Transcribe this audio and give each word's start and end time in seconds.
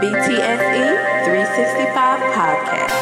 BTSE 0.00 1.24
365 1.24 2.20
podcast. 2.34 2.92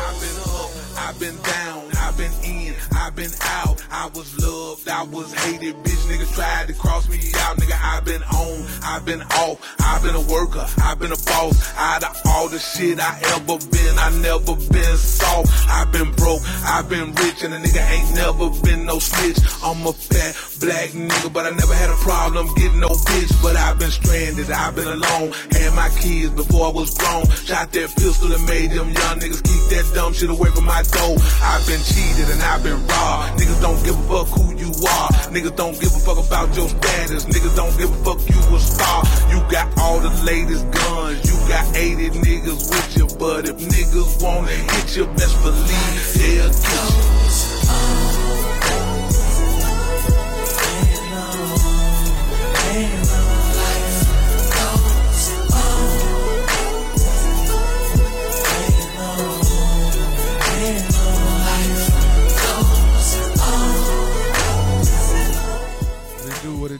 I've 0.00 0.20
been 0.20 0.38
up, 0.40 0.70
I've 0.96 1.18
been 1.20 1.36
down, 1.42 1.84
I've 1.98 2.16
been 2.16 2.32
in, 2.42 2.74
I've 2.96 3.14
been 3.14 3.30
out. 3.42 3.84
I 3.90 4.06
was 4.14 4.38
loved, 4.42 4.77
I 4.90 5.02
was 5.04 5.32
hated. 5.32 5.76
Bitch 5.84 6.02
niggas 6.08 6.34
tried 6.34 6.68
to 6.68 6.74
cross 6.74 7.08
me 7.08 7.18
out, 7.36 7.56
nigga. 7.58 7.78
I've 7.80 8.04
been 8.04 8.22
on, 8.22 8.66
I've 8.82 9.04
been 9.04 9.22
off. 9.22 9.58
I've 9.80 10.02
been 10.02 10.14
a 10.14 10.20
worker, 10.32 10.64
I've 10.82 10.98
been 10.98 11.12
a 11.12 11.16
boss. 11.16 11.76
Out 11.76 12.04
of 12.04 12.16
all 12.26 12.48
the 12.48 12.58
shit 12.58 12.98
I 13.00 13.18
ever 13.36 13.58
been, 13.70 13.98
I 13.98 14.10
never 14.22 14.54
been 14.72 14.96
soft. 14.96 15.50
I've 15.68 15.92
been 15.92 16.10
broke, 16.12 16.40
I've 16.64 16.88
been 16.88 17.12
rich, 17.14 17.42
and 17.44 17.52
a 17.54 17.58
nigga 17.58 17.82
ain't 17.90 18.14
never 18.14 18.48
been 18.62 18.86
no 18.86 18.98
snitch. 18.98 19.38
I'm 19.62 19.86
a 19.86 19.92
fat 19.92 20.34
black 20.60 20.90
nigga, 20.90 21.32
but 21.32 21.46
I 21.46 21.50
never 21.50 21.74
had 21.74 21.90
a 21.90 21.98
problem 22.00 22.48
getting 22.56 22.80
no 22.80 22.88
bitch. 22.88 23.42
But 23.42 23.56
I've 23.56 23.78
been 23.78 23.90
stranded, 23.90 24.50
I've 24.50 24.74
been 24.74 24.88
alone. 24.88 25.32
Had 25.52 25.74
my 25.74 25.88
kids 26.00 26.30
before 26.30 26.68
I 26.68 26.70
was 26.70 26.96
grown. 26.96 27.28
Shot 27.44 27.72
that 27.72 27.94
pistol 27.96 28.32
and 28.32 28.44
made 28.46 28.70
them 28.70 28.88
young 28.88 29.20
niggas 29.20 29.42
keep 29.42 29.62
that 29.76 29.90
dumb 29.94 30.12
shit 30.12 30.30
away 30.30 30.50
from 30.50 30.64
my 30.64 30.82
door. 30.82 31.16
I've 31.42 31.66
been 31.66 31.80
cheated 31.82 32.30
and 32.30 32.40
I've 32.42 32.62
been 32.62 32.80
robbed. 32.86 33.40
Niggas 33.40 33.60
don't 33.60 33.82
give 33.84 33.98
a 33.98 34.24
fuck 34.24 34.28
who 34.38 34.56
you 34.56 34.70
are. 34.86 35.08
Niggas 35.32 35.56
don't 35.56 35.78
give 35.80 35.94
a 35.94 36.00
fuck 36.00 36.18
about 36.18 36.54
your 36.56 36.68
status. 36.68 37.24
Niggas 37.26 37.56
don't 37.56 37.76
give 37.78 37.90
a 37.90 38.04
fuck 38.04 38.20
you 38.28 38.40
a 38.54 38.60
star. 38.60 39.02
You 39.30 39.38
got 39.50 39.66
all 39.78 40.00
the 40.00 40.10
latest 40.24 40.70
guns. 40.70 41.24
You 41.28 41.36
got 41.48 41.76
80 41.76 42.10
niggas 42.20 42.70
with 42.70 42.96
you. 42.96 43.06
But 43.18 43.48
if 43.48 43.56
niggas 43.56 44.22
wanna 44.22 44.48
hit 44.48 44.96
you, 44.96 45.06
best 45.06 45.36
believe 45.42 46.14
they'll 46.14 46.50
get 46.50 48.14
you. 48.14 48.17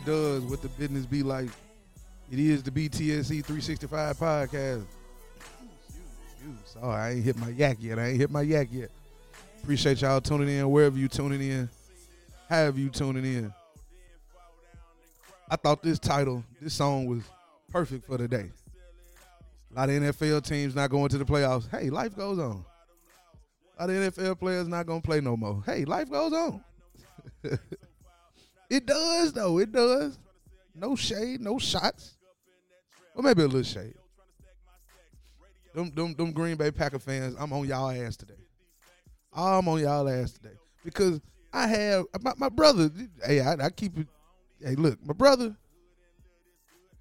Does, 0.08 0.42
what 0.44 0.62
the 0.62 0.68
business 0.68 1.04
be 1.04 1.22
like. 1.22 1.50
It 2.32 2.38
is 2.38 2.62
the 2.62 2.70
BTSE 2.70 3.44
365 3.44 4.16
podcast. 4.16 4.84
Sorry, 6.64 6.94
I 6.94 7.10
ain't 7.10 7.24
hit 7.24 7.36
my 7.36 7.50
yak 7.50 7.76
yet. 7.78 7.98
I 7.98 8.08
ain't 8.08 8.16
hit 8.16 8.30
my 8.30 8.40
yak 8.40 8.68
yet. 8.72 8.90
Appreciate 9.62 10.00
y'all 10.00 10.22
tuning 10.22 10.48
in 10.48 10.70
wherever 10.70 10.96
you 10.96 11.08
tuning 11.08 11.42
in, 11.42 11.68
however 12.48 12.78
you 12.78 12.88
tuning 12.88 13.24
in. 13.24 13.52
I 15.50 15.56
thought 15.56 15.82
this 15.82 15.98
title, 15.98 16.42
this 16.58 16.72
song 16.72 17.04
was 17.04 17.22
perfect 17.70 18.06
for 18.06 18.16
the 18.16 18.28
day. 18.28 18.50
A 19.70 19.74
lot 19.78 19.90
of 19.90 19.96
NFL 19.96 20.42
teams 20.46 20.74
not 20.74 20.88
going 20.88 21.10
to 21.10 21.18
the 21.18 21.26
playoffs. 21.26 21.68
Hey, 21.70 21.90
life 21.90 22.16
goes 22.16 22.38
on. 22.38 22.64
A 23.78 23.86
lot 23.86 23.90
of 23.90 24.14
NFL 24.14 24.38
players 24.38 24.68
not 24.68 24.86
gonna 24.86 25.02
play 25.02 25.20
no 25.20 25.36
more. 25.36 25.62
Hey, 25.66 25.84
life 25.84 26.10
goes 26.10 26.32
on. 26.32 26.64
It 28.70 28.86
does 28.86 29.32
though. 29.32 29.58
It 29.58 29.72
does. 29.72 30.18
No 30.74 30.94
shade, 30.94 31.40
no 31.40 31.58
shots. 31.58 32.16
Well, 33.14 33.24
maybe 33.24 33.42
a 33.42 33.46
little 33.46 33.62
shade. 33.62 33.94
Them, 35.74 35.90
them, 35.94 36.14
them 36.14 36.32
Green 36.32 36.56
Bay 36.56 36.70
Packer 36.70 36.98
fans, 36.98 37.34
I'm 37.38 37.52
on 37.52 37.66
y'all 37.66 37.90
ass 37.90 38.16
today. 38.16 38.34
I'm 39.32 39.68
on 39.68 39.80
y'all 39.80 40.08
ass 40.08 40.32
today 40.32 40.56
because 40.84 41.20
I 41.52 41.66
have 41.66 42.06
my, 42.22 42.32
my 42.36 42.48
brother. 42.48 42.90
Hey, 43.24 43.40
I, 43.40 43.52
I 43.52 43.70
keep 43.70 43.98
it. 43.98 44.06
Hey, 44.62 44.74
look, 44.74 45.04
my 45.04 45.14
brother. 45.14 45.56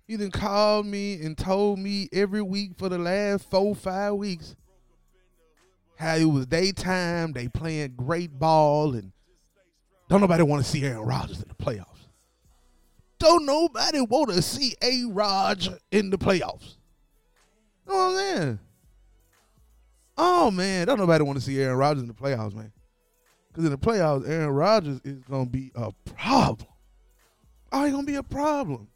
He 0.07 0.16
done 0.16 0.31
called 0.31 0.85
me 0.85 1.22
and 1.22 1.38
told 1.38 1.79
me 1.79 2.07
every 2.13 2.41
week 2.41 2.72
for 2.77 2.88
the 2.88 2.97
last 2.97 3.50
four, 3.50 3.75
five 3.75 4.13
weeks 4.13 4.56
how 5.97 6.16
it 6.16 6.25
was 6.25 6.45
daytime. 6.45 7.33
They 7.33 7.47
playing 7.50 7.95
great 7.97 8.38
ball 8.39 8.94
and 8.94 9.11
don't 10.09 10.22
nobody 10.22 10.44
want 10.44 10.63
to 10.63 10.69
see 10.69 10.84
Aaron 10.84 11.01
Rodgers 11.01 11.41
in 11.41 11.47
the 11.47 11.56
playoffs. 11.56 11.85
Don't 13.19 13.45
nobody 13.45 14.00
want 14.01 14.29
to 14.31 14.41
see 14.41 14.75
A. 14.81 15.06
Rod 15.06 15.68
in 15.91 16.09
the 16.09 16.18
playoffs. 16.18 16.75
You 17.85 17.94
know 17.94 17.97
what 17.97 18.03
I'm 18.03 18.16
saying? 18.16 18.59
Oh 20.18 20.51
man, 20.51 20.88
don't 20.88 21.00
nobody 21.00 21.23
want 21.23 21.38
to 21.38 21.44
see 21.44 21.59
Aaron 21.59 21.78
Rodgers 21.78 22.01
in 22.01 22.07
the 22.07 22.13
playoffs, 22.13 22.53
man. 22.53 22.72
Because 23.50 23.66
in 23.66 23.72
the 23.72 23.78
playoffs, 23.78 24.28
Aaron 24.28 24.50
Rodgers 24.50 25.00
is 25.03 25.23
gonna 25.23 25.45
be 25.45 25.72
a 25.75 25.91
problem. 26.16 26.69
Oh, 27.72 27.84
he's 27.84 27.94
gonna 27.94 28.06
be 28.06 28.16
a 28.16 28.24
problem. 28.24 28.88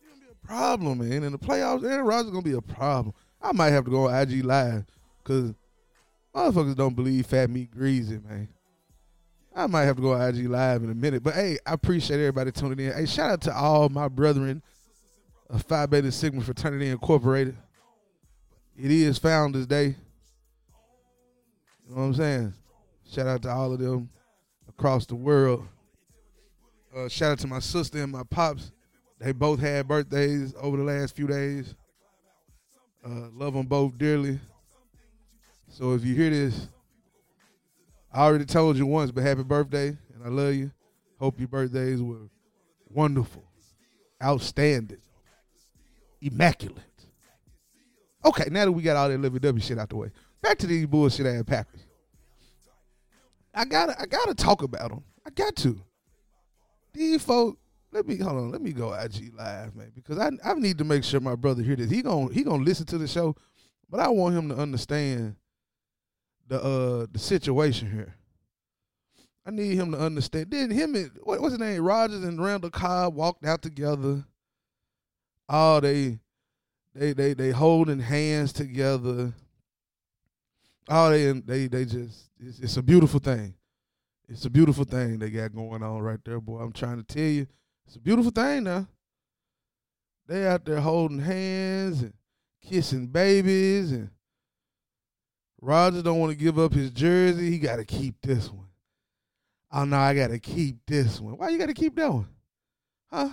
He's 0.00 0.10
gonna 0.10 0.20
be 0.20 0.32
a 0.32 0.46
problem, 0.46 0.98
man. 0.98 1.24
In 1.24 1.32
the 1.32 1.38
playoffs, 1.38 1.84
Aaron 1.84 2.06
Rodgers 2.06 2.26
is 2.26 2.32
gonna 2.32 2.42
be 2.42 2.52
a 2.52 2.60
problem. 2.60 3.14
I 3.42 3.52
might 3.52 3.70
have 3.70 3.84
to 3.84 3.90
go 3.90 4.08
on 4.08 4.14
IG 4.14 4.44
Live 4.44 4.84
because 5.22 5.54
motherfuckers 6.34 6.76
don't 6.76 6.94
believe 6.94 7.26
Fat 7.26 7.50
Meat 7.50 7.70
Greasy, 7.70 8.18
man. 8.18 8.48
I 9.54 9.66
might 9.66 9.82
have 9.82 9.96
to 9.96 10.02
go 10.02 10.20
IG 10.20 10.48
Live 10.48 10.82
in 10.82 10.90
a 10.90 10.94
minute. 10.94 11.22
But 11.22 11.34
hey, 11.34 11.58
I 11.66 11.72
appreciate 11.72 12.18
everybody 12.18 12.52
tuning 12.52 12.78
in. 12.78 12.92
Hey, 12.92 13.06
shout 13.06 13.30
out 13.30 13.40
to 13.42 13.54
all 13.54 13.88
my 13.88 14.08
brethren 14.08 14.62
of 15.48 15.62
Phi 15.64 15.86
Beta 15.86 16.12
Sigma 16.12 16.42
Fraternity 16.42 16.88
Incorporated. 16.88 17.56
It 18.76 18.90
is 18.90 19.18
Founders 19.18 19.66
Day. 19.66 19.96
You 21.88 21.96
know 21.96 21.96
what 21.96 22.02
I'm 22.02 22.14
saying? 22.14 22.54
Shout 23.10 23.26
out 23.26 23.42
to 23.42 23.50
all 23.50 23.72
of 23.72 23.80
them 23.80 24.08
across 24.68 25.06
the 25.06 25.16
world. 25.16 25.66
Uh, 26.96 27.08
shout 27.08 27.32
out 27.32 27.38
to 27.40 27.46
my 27.48 27.58
sister 27.58 28.02
and 28.02 28.12
my 28.12 28.22
pops. 28.22 28.70
They 29.18 29.32
both 29.32 29.60
had 29.60 29.88
birthdays 29.88 30.54
over 30.60 30.76
the 30.76 30.84
last 30.84 31.16
few 31.16 31.26
days. 31.26 31.74
Uh, 33.04 33.28
love 33.34 33.54
them 33.54 33.66
both 33.66 33.98
dearly. 33.98 34.38
So 35.68 35.94
if 35.94 36.04
you 36.04 36.14
hear 36.14 36.30
this, 36.30 36.68
I 38.12 38.24
already 38.24 38.44
told 38.44 38.76
you 38.76 38.86
once, 38.86 39.10
but 39.12 39.22
happy 39.22 39.44
birthday, 39.44 39.88
and 39.88 40.24
I 40.24 40.28
love 40.28 40.54
you. 40.54 40.72
Hope 41.18 41.38
your 41.38 41.48
birthdays 41.48 42.02
were 42.02 42.28
wonderful, 42.88 43.44
outstanding, 44.22 44.98
immaculate. 46.20 46.84
Okay, 48.24 48.44
now 48.50 48.64
that 48.64 48.72
we 48.72 48.82
got 48.82 48.96
all 48.96 49.08
that 49.08 49.18
living 49.18 49.38
W 49.40 49.62
shit 49.62 49.78
out 49.78 49.88
the 49.90 49.96
way, 49.96 50.10
back 50.42 50.58
to 50.58 50.66
these 50.66 50.86
bullshit 50.86 51.26
ass 51.26 51.44
Packers. 51.46 51.86
I 53.54 53.64
gotta, 53.64 54.00
I 54.00 54.06
gotta 54.06 54.34
talk 54.34 54.62
about 54.62 54.90
them. 54.90 55.04
I 55.26 55.30
got 55.30 55.56
to. 55.56 55.80
These 56.92 57.22
folks, 57.22 57.58
let 57.92 58.06
me 58.06 58.16
hold 58.16 58.36
on. 58.36 58.50
Let 58.50 58.60
me 58.60 58.72
go 58.72 58.92
IG 58.92 59.32
live, 59.36 59.74
man, 59.74 59.92
because 59.94 60.18
I, 60.18 60.30
I 60.44 60.54
need 60.54 60.78
to 60.78 60.84
make 60.84 61.04
sure 61.04 61.20
my 61.20 61.34
brother 61.36 61.62
hear 61.62 61.76
this. 61.76 61.90
He 61.90 62.02
gon' 62.02 62.32
he 62.32 62.42
gonna 62.42 62.62
listen 62.62 62.86
to 62.86 62.98
the 62.98 63.08
show, 63.08 63.36
but 63.88 64.00
I 64.00 64.08
want 64.08 64.36
him 64.36 64.48
to 64.48 64.56
understand 64.56 65.36
the 66.50 66.62
uh 66.62 67.06
the 67.10 67.18
situation 67.18 67.90
here. 67.90 68.16
I 69.46 69.50
need 69.50 69.76
him 69.76 69.92
to 69.92 69.98
understand. 69.98 70.50
Then 70.50 70.70
him 70.70 70.94
and 70.94 71.12
what, 71.22 71.40
what's 71.40 71.52
his 71.52 71.60
name? 71.60 71.82
Rodgers 71.82 72.24
and 72.24 72.42
Randall 72.42 72.70
Cobb 72.70 73.14
walked 73.14 73.46
out 73.46 73.62
together. 73.62 74.24
Oh, 75.48 75.80
they 75.80 76.18
they 76.94 77.12
they 77.12 77.34
they 77.34 77.50
holding 77.52 78.00
hands 78.00 78.52
together. 78.52 79.32
Oh, 80.88 81.10
they 81.10 81.32
they 81.32 81.68
they 81.68 81.84
just 81.84 82.30
it's, 82.38 82.58
it's 82.58 82.76
a 82.76 82.82
beautiful 82.82 83.20
thing. 83.20 83.54
It's 84.28 84.44
a 84.44 84.50
beautiful 84.50 84.84
thing 84.84 85.18
they 85.18 85.30
got 85.30 85.54
going 85.54 85.82
on 85.82 86.02
right 86.02 86.20
there, 86.24 86.40
boy. 86.40 86.60
I'm 86.60 86.72
trying 86.72 86.98
to 86.98 87.04
tell 87.04 87.22
you, 87.22 87.46
it's 87.86 87.96
a 87.96 88.00
beautiful 88.00 88.32
thing 88.32 88.64
now. 88.64 88.86
They 90.26 90.46
out 90.46 90.64
there 90.64 90.80
holding 90.80 91.20
hands 91.20 92.02
and 92.02 92.12
kissing 92.60 93.06
babies 93.06 93.92
and 93.92 94.10
Roger 95.60 96.02
don't 96.02 96.18
want 96.18 96.30
to 96.30 96.38
give 96.38 96.58
up 96.58 96.72
his 96.72 96.90
jersey. 96.90 97.50
He 97.50 97.58
got 97.58 97.76
to 97.76 97.84
keep 97.84 98.20
this 98.22 98.50
one. 98.50 98.68
Oh 99.72 99.84
no, 99.84 99.98
I 99.98 100.14
got 100.14 100.28
to 100.28 100.38
keep 100.38 100.78
this 100.86 101.20
one. 101.20 101.36
Why 101.36 101.50
you 101.50 101.58
got 101.58 101.66
to 101.66 101.74
keep 101.74 101.94
that 101.96 102.12
one? 102.12 102.28
Huh? 103.10 103.30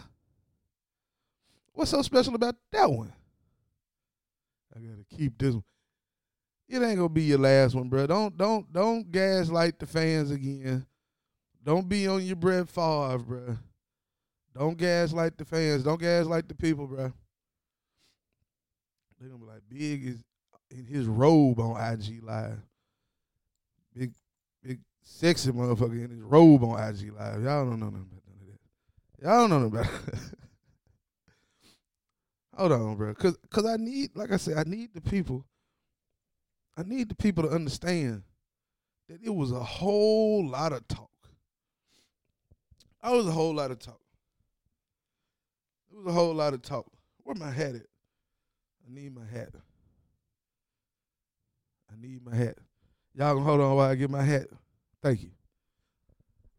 What's 1.74 1.91
so 1.91 2.01
special 2.01 2.35
about 2.35 2.56
that 2.71 2.91
one? 2.91 3.13
I 4.75 4.79
got 4.79 4.97
to 4.97 5.15
keep 5.15 5.38
this 5.38 5.53
one. 5.53 5.63
It 6.69 6.81
ain't 6.81 6.97
gonna 6.97 7.07
be 7.07 7.24
your 7.24 7.39
last 7.39 7.75
one, 7.75 7.88
bro. 7.88 8.06
Don't 8.07 8.38
don't 8.38 8.71
don't 8.74 9.09
gaslight 9.09 9.79
the 9.79 9.85
fans 9.85 10.31
again. 10.31 10.85
Don't 11.63 11.88
be 11.88 12.07
on 12.07 12.25
your 12.25 12.35
Brett 12.35 12.68
Favre, 12.68 13.19
bro. 13.19 13.57
Don't 14.53 14.77
gaslight 14.77 15.38
the 15.38 15.45
fans. 15.45 15.83
Don't 15.83 16.00
gaslight 16.00 16.47
the 16.50 16.56
people, 16.56 16.88
bro. 16.88 17.13
They're 19.19 19.29
gonna 19.29 19.39
be 19.39 19.45
like, 19.45 19.62
Big 19.69 20.06
is 20.06 20.24
in 20.72 20.86
his 20.86 21.06
robe 21.06 21.60
on 21.60 21.75
IG 21.80 22.24
Live. 22.24 22.60
Big, 23.96 24.14
big, 24.64 24.80
sexy 25.04 25.52
motherfucker 25.52 26.04
in 26.04 26.10
his 26.10 26.22
robe 26.22 26.64
on 26.64 26.80
IG 26.80 27.14
Live. 27.14 27.44
Y'all 27.44 27.66
don't 27.66 27.80
know 27.80 27.90
nothing 27.90 28.08
about 28.12 28.22
none 28.28 28.38
of 28.42 28.48
that. 28.48 29.25
Y'all 29.25 29.48
don't 29.48 29.50
know 29.50 29.69
nothing 29.69 29.80
about. 29.80 30.19
Hold 32.58 32.72
on, 32.72 32.96
bro. 32.96 33.14
Cause, 33.14 33.38
Cause 33.52 33.66
I 33.66 33.78
need, 33.78 34.12
like 34.16 34.31
I 34.31 34.38
said, 34.38 34.58
I 34.58 34.64
need 34.64 34.90
the 34.94 35.02
people. 35.02 35.46
I 36.75 36.84
need 36.84 37.10
the 37.10 37.16
people 37.16 37.44
to 37.44 37.50
understand 37.50 38.24
that 39.10 39.20
it 39.24 39.34
was 39.34 39.52
a 39.52 39.63
whole 39.63 40.48
lot 40.48 40.74
of 40.74 40.88
talk. 40.88 41.10
I 43.02 43.12
was 43.12 43.28
a 43.28 43.31
whole 43.31 43.56
lot 43.56 43.72
of 43.72 43.80
talk. 43.80 44.02
It 45.92 45.98
was 45.98 46.08
a 46.08 46.12
whole 46.12 46.34
lot 46.34 46.54
of 46.54 46.62
talk. 46.62 46.92
Where 47.24 47.36
my 47.36 47.52
hat 47.52 47.75
at? 47.75 47.86
I 48.86 48.94
need 48.94 49.16
my 49.16 49.25
hat. 49.25 49.50
Need 52.00 52.24
my 52.24 52.36
hat. 52.36 52.58
Y'all 53.14 53.34
gonna 53.34 53.46
hold 53.46 53.62
on 53.62 53.76
while 53.76 53.90
I 53.90 53.96
get 53.96 54.10
my 54.10 54.22
hat. 54.22 54.48
Thank 55.02 55.24
you. 55.24 55.32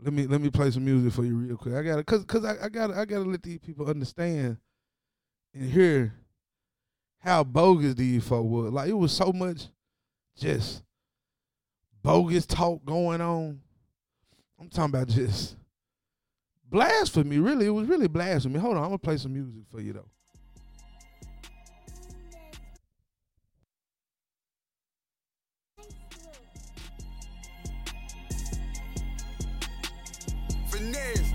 Let 0.00 0.12
me 0.12 0.26
let 0.26 0.40
me 0.40 0.50
play 0.50 0.70
some 0.70 0.84
music 0.84 1.12
for 1.12 1.24
you 1.24 1.36
real 1.36 1.56
quick. 1.56 1.74
I 1.74 1.82
gotta 1.82 2.04
cause 2.04 2.24
cause 2.24 2.44
I, 2.44 2.56
I 2.64 2.68
gotta 2.68 2.98
I 2.98 3.04
gotta 3.04 3.24
let 3.24 3.42
these 3.42 3.58
people 3.58 3.88
understand 3.88 4.56
and 5.54 5.70
hear 5.70 6.14
how 7.20 7.44
bogus 7.44 7.94
these 7.94 8.26
folk 8.26 8.46
were. 8.46 8.70
Like 8.70 8.88
it 8.88 8.94
was 8.94 9.12
so 9.12 9.32
much 9.32 9.68
just 10.36 10.82
bogus 12.02 12.46
talk 12.46 12.84
going 12.84 13.20
on. 13.20 13.60
I'm 14.60 14.68
talking 14.68 14.94
about 14.94 15.08
just 15.08 15.56
blasphemy. 16.68 17.38
Really, 17.38 17.66
it 17.66 17.70
was 17.70 17.88
really 17.88 18.08
blasphemy. 18.08 18.58
Hold 18.58 18.76
on, 18.76 18.82
I'm 18.82 18.88
gonna 18.88 18.98
play 18.98 19.16
some 19.16 19.32
music 19.32 19.62
for 19.70 19.80
you 19.80 19.92
though. 19.92 20.10
Finesse. 30.78 31.27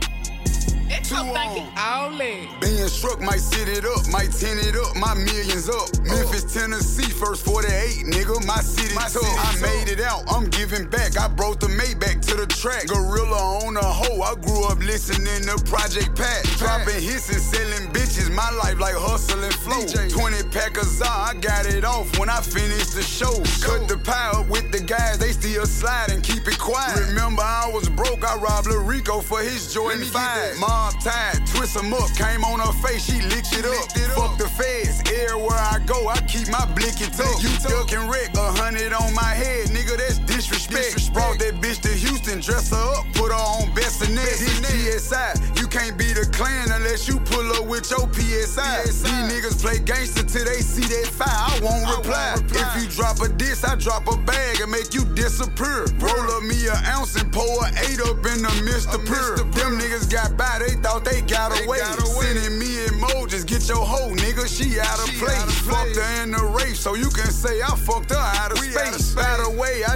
On. 1.15 2.17
Being 2.59 2.87
struck 2.87 3.21
might 3.21 3.39
sit 3.39 3.69
it 3.69 3.85
up, 3.85 4.07
might 4.09 4.31
tin 4.31 4.57
it 4.57 4.75
up, 4.75 4.95
my 4.95 5.13
millions 5.13 5.69
up. 5.69 5.75
Oh. 5.75 6.01
Memphis, 6.03 6.53
Tennessee, 6.53 7.09
first 7.11 7.45
48, 7.45 8.05
nigga, 8.05 8.45
my 8.45 8.57
city 8.57 8.93
My 8.95 9.03
tough. 9.03 9.21
city 9.21 9.27
I 9.37 9.51
made 9.61 9.89
it 9.89 9.99
out, 9.99 10.23
I'm 10.27 10.49
giving 10.49 10.87
back. 10.89 11.17
I 11.17 11.27
brought 11.27 11.59
the 11.59 11.67
Maybach 11.67 12.21
to 12.27 12.35
the 12.35 12.47
track. 12.47 12.87
Gorilla 12.87 13.65
on 13.65 13.77
a 13.77 13.83
hoe, 13.83 14.21
I 14.21 14.35
grew 14.41 14.65
up 14.65 14.79
listening 14.79 15.43
to 15.45 15.63
Project 15.65 16.15
Pat. 16.15 16.43
Dropping 16.57 17.01
hits 17.01 17.29
and 17.29 17.41
selling 17.41 17.89
bitches, 17.93 18.33
my 18.33 18.49
life 18.63 18.79
like 18.79 18.95
hustle 18.95 19.43
and 19.43 19.53
flow. 19.53 19.85
DJ. 19.85 20.11
20 20.11 20.49
pack 20.49 20.77
of 20.77 20.87
I 21.03 21.33
got 21.41 21.65
it 21.65 21.83
off 21.83 22.17
when 22.17 22.29
I 22.29 22.41
finished 22.41 22.95
the 22.95 23.03
show. 23.03 23.33
Cut 23.61 23.87
the 23.87 23.97
pie 23.97 24.31
up 24.33 24.47
with 24.47 24.71
the 24.71 24.79
guys, 24.79 25.19
they 25.19 25.31
still 25.31 25.65
slide 25.65 26.11
and 26.11 26.23
keep 26.23 26.47
it 26.47 26.57
quiet. 26.57 26.97
Remember, 27.09 27.41
I 27.41 27.69
was 27.73 27.89
broke, 27.89 28.23
I 28.23 28.35
robbed 28.37 28.67
Lil 28.67 28.83
Rico 28.83 29.21
for 29.21 29.41
his 29.41 29.73
Jordan 29.73 29.99
me 29.99 30.05
get 30.05 30.13
5. 30.13 30.23
that. 30.23 30.59
Mob 30.59 30.93
tied, 31.03 31.45
twist 31.47 31.75
'em 31.75 31.93
up, 31.93 32.09
came 32.15 32.43
on 32.43 32.59
her 32.59 32.71
face, 32.81 33.03
she 33.05 33.19
licked 33.21 33.51
it 33.53 33.65
up. 33.65 33.71
licked 33.71 33.97
it 33.97 34.11
Fuck 34.15 34.31
up. 34.31 34.37
the 34.37 34.47
feds, 34.47 35.01
everywhere 35.11 35.59
I 35.59 35.79
go, 35.85 36.07
I 36.07 36.19
keep 36.21 36.47
my 36.49 36.65
blicky 36.65 37.07
tucked. 37.11 37.43
You 37.43 37.51
duck 37.59 37.91
and 37.91 38.09
wreck, 38.09 38.33
a 38.35 38.51
hundred 38.61 38.93
on 38.93 39.13
my 39.13 39.33
head, 39.35 39.67
nigga, 39.67 39.97
that's 39.97 40.19
disrespect. 40.19 40.95
Disrespect. 40.95 41.13
Brought 41.13 41.39
that 41.39 41.59
bitch 41.61 41.81
to 41.81 41.89
Houston, 41.89 42.39
dress 42.39 42.69
her 42.71 42.77
up, 42.77 43.05
put 43.13 43.31
her 43.31 43.37
on. 43.37 43.73
This 43.75 43.97
Bassinet. 43.99 44.63
GSI, 44.63 45.59
you 45.59 45.62
can't 45.73 45.97
be 45.97 46.13
the 46.13 46.29
clan 46.31 46.69
unless 46.71 47.07
you 47.07 47.17
pull 47.33 47.49
up 47.57 47.65
with 47.65 47.89
your 47.89 48.05
PSI. 48.13 48.85
These 48.85 49.01
niggas 49.25 49.57
play 49.59 49.79
gangster 49.79 50.21
till 50.21 50.45
they 50.45 50.61
see 50.61 50.85
that 50.85 51.09
fire, 51.09 51.33
I 51.33 51.59
won't 51.65 51.89
reply. 51.97 52.37
If 52.53 52.69
you 52.77 52.85
drop 52.93 53.17
a 53.21 53.27
diss, 53.27 53.63
I 53.65 53.73
drop 53.75 54.05
a 54.05 54.15
bag 54.15 54.61
and 54.61 54.69
make 54.69 54.93
you 54.93 55.03
disappear. 55.17 55.89
Roll 55.97 56.29
up 56.37 56.43
me 56.43 56.67
an 56.69 56.77
ounce 56.85 57.15
and 57.19 57.33
pour 57.33 57.65
a 57.65 57.73
eight 57.89 57.97
up 58.05 58.21
in 58.21 58.45
the 58.45 58.53
Mr. 58.69 58.93
A 58.93 58.99
Pure. 59.01 59.49
Them 59.57 59.81
niggas 59.81 60.05
got 60.13 60.37
by, 60.37 60.61
they 60.61 60.75
thought 60.77 61.03
they 61.05 61.21
got 61.21 61.49
They 61.57 61.65
away. 61.65 61.79
got 61.79 61.97
away. 61.97 62.21
Sending 62.37 62.59
me 62.59 62.69
emojis, 62.93 63.41
get 63.47 63.67
your 63.67 63.81
hoe, 63.81 64.13
nigga, 64.13 64.45
she 64.45 64.79
out 64.79 64.99
of 65.01 65.09
She 65.09 65.17
place. 65.25 65.41
of 65.41 65.53
Fucked 65.73 65.97
her 65.97 66.23
in 66.23 66.31
the 66.37 66.45
race, 66.53 66.79
so 66.79 66.93
you 66.93 67.09
can 67.09 67.31
say 67.33 67.61
I 67.65 67.73
fucked 67.75 68.11
her 68.13 68.21
out 68.21 68.51
of 68.53 68.59
We 68.61 68.69
space. 68.69 68.82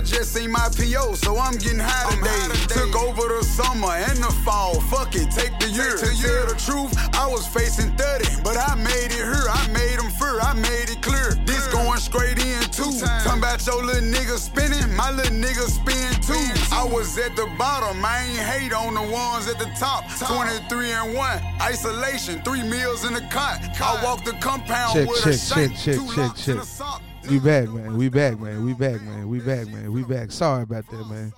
Just 0.07 0.33
seen 0.33 0.51
my 0.51 0.69
PO, 0.75 1.13
so 1.15 1.37
I'm 1.37 1.53
getting 1.57 1.79
high 1.79 2.09
today. 2.15 2.29
high 2.29 2.55
today. 2.55 2.75
Took 2.91 2.95
over 3.03 3.27
the 3.27 3.43
summer 3.43 3.91
and 3.91 4.17
the 4.17 4.31
fall. 4.45 4.79
Fuck 4.89 5.15
it, 5.15 5.29
take 5.31 5.57
the 5.59 5.69
year. 5.69 5.97
To 5.97 6.05
Tell 6.05 6.13
year. 6.15 6.45
the 6.47 6.55
truth, 6.55 6.95
I 7.15 7.27
was 7.27 7.45
facing 7.47 7.91
30, 7.97 8.41
but 8.43 8.57
I 8.57 8.75
made 8.75 9.11
it 9.11 9.19
here. 9.19 9.45
I 9.49 9.67
made 9.73 9.99
them 9.99 10.09
fear, 10.11 10.39
I 10.39 10.53
made 10.53 10.89
it 10.89 11.01
clear. 11.01 11.35
This 11.45 11.67
going 11.67 11.99
straight 11.99 12.39
in 12.39 12.61
two. 12.71 12.83
times. 12.97 13.23
Talking 13.23 13.39
about 13.39 13.65
your 13.65 13.83
little 13.83 14.01
nigga 14.07 14.37
spinning, 14.39 14.95
my 14.95 15.11
little 15.11 15.35
nigga 15.35 15.67
spin 15.67 16.09
too. 16.23 16.39
I 16.73 16.83
was 16.83 17.17
at 17.17 17.35
the 17.35 17.45
bottom, 17.57 18.03
I 18.03 18.23
ain't 18.23 18.39
hate 18.39 18.73
on 18.73 18.93
the 18.95 19.01
ones 19.03 19.47
at 19.47 19.59
the 19.59 19.69
top. 19.77 20.05
Top. 20.17 20.29
23 20.31 20.91
and 20.91 21.13
1, 21.15 21.43
isolation, 21.61 22.41
three 22.43 22.63
meals 22.63 23.03
in 23.05 23.13
the 23.13 23.21
cot. 23.29 23.59
I 23.61 23.73
Cot. 23.75 24.03
walked 24.03 24.25
the 24.25 24.33
compound 24.39 24.93
Check, 24.93 25.07
with 25.09 25.23
check, 25.23 25.33
a 25.33 25.37
shake, 25.37 25.71
check, 25.71 25.79
check, 25.83 25.95
two 25.95 26.07
check, 26.07 26.17
locks 26.17 26.47
and 26.47 26.59
check. 26.59 27.01
We 27.29 27.39
back, 27.39 27.67
man. 27.69 27.97
We 27.97 28.07
back, 28.07 28.39
man. 28.39 28.63
We 28.63 28.73
back, 28.73 29.01
man. 29.01 29.27
We 29.27 29.39
back, 29.39 29.67
man. 29.67 29.91
We 29.91 30.03
back. 30.03 30.31
Sorry 30.31 30.63
about 30.63 30.89
that, 30.89 31.09
man. 31.09 31.33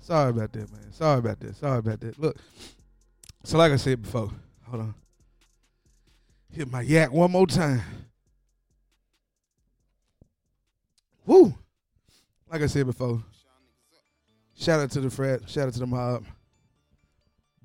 Sorry 0.00 0.30
about 0.30 0.52
that, 0.52 0.72
man. 0.72 0.92
Sorry 0.92 1.18
about 1.20 1.38
that. 1.40 1.56
Sorry 1.56 1.78
about 1.78 2.00
that. 2.00 2.18
Look, 2.18 2.36
so 3.44 3.56
like 3.58 3.70
I 3.70 3.76
said 3.76 4.02
before, 4.02 4.32
hold 4.68 4.82
on. 4.82 4.94
Hit 6.50 6.70
my 6.70 6.80
yak 6.80 7.12
one 7.12 7.30
more 7.30 7.46
time. 7.46 7.80
Woo! 11.26 11.54
Like 12.50 12.62
I 12.62 12.66
said 12.66 12.86
before, 12.86 13.22
shout 14.56 14.80
out 14.80 14.90
to 14.92 15.00
the 15.00 15.10
frat, 15.10 15.48
shout 15.48 15.68
out 15.68 15.74
to 15.74 15.80
the 15.80 15.86
mob. 15.86 16.24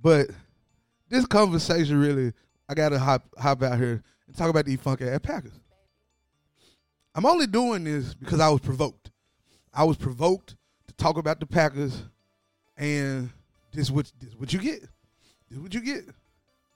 But 0.01 0.27
this 1.09 1.25
conversation 1.25 1.99
really, 1.99 2.31
I 2.69 2.75
gotta 2.75 2.99
hop 2.99 3.25
hop 3.37 3.63
out 3.63 3.77
here 3.79 4.03
and 4.27 4.35
talk 4.35 4.49
about 4.49 4.65
these 4.65 4.79
funk 4.79 5.01
ass 5.01 5.19
Packers. 5.23 5.58
I'm 7.19 7.25
only 7.25 7.47
doing 7.47 7.83
this 7.83 8.13
because 8.13 8.39
I 8.39 8.47
was 8.47 8.61
provoked. 8.61 9.11
I 9.73 9.83
was 9.83 9.97
provoked 9.97 10.55
to 10.87 10.93
talk 10.93 11.17
about 11.17 11.41
the 11.41 11.45
Packers, 11.45 12.01
and 12.77 13.29
this 13.73 13.91
what 13.91 14.09
this 14.21 14.33
what 14.37 14.53
you 14.53 14.59
get. 14.59 14.87
This 15.49 15.59
what 15.59 15.73
you 15.73 15.81
get. 15.81 16.05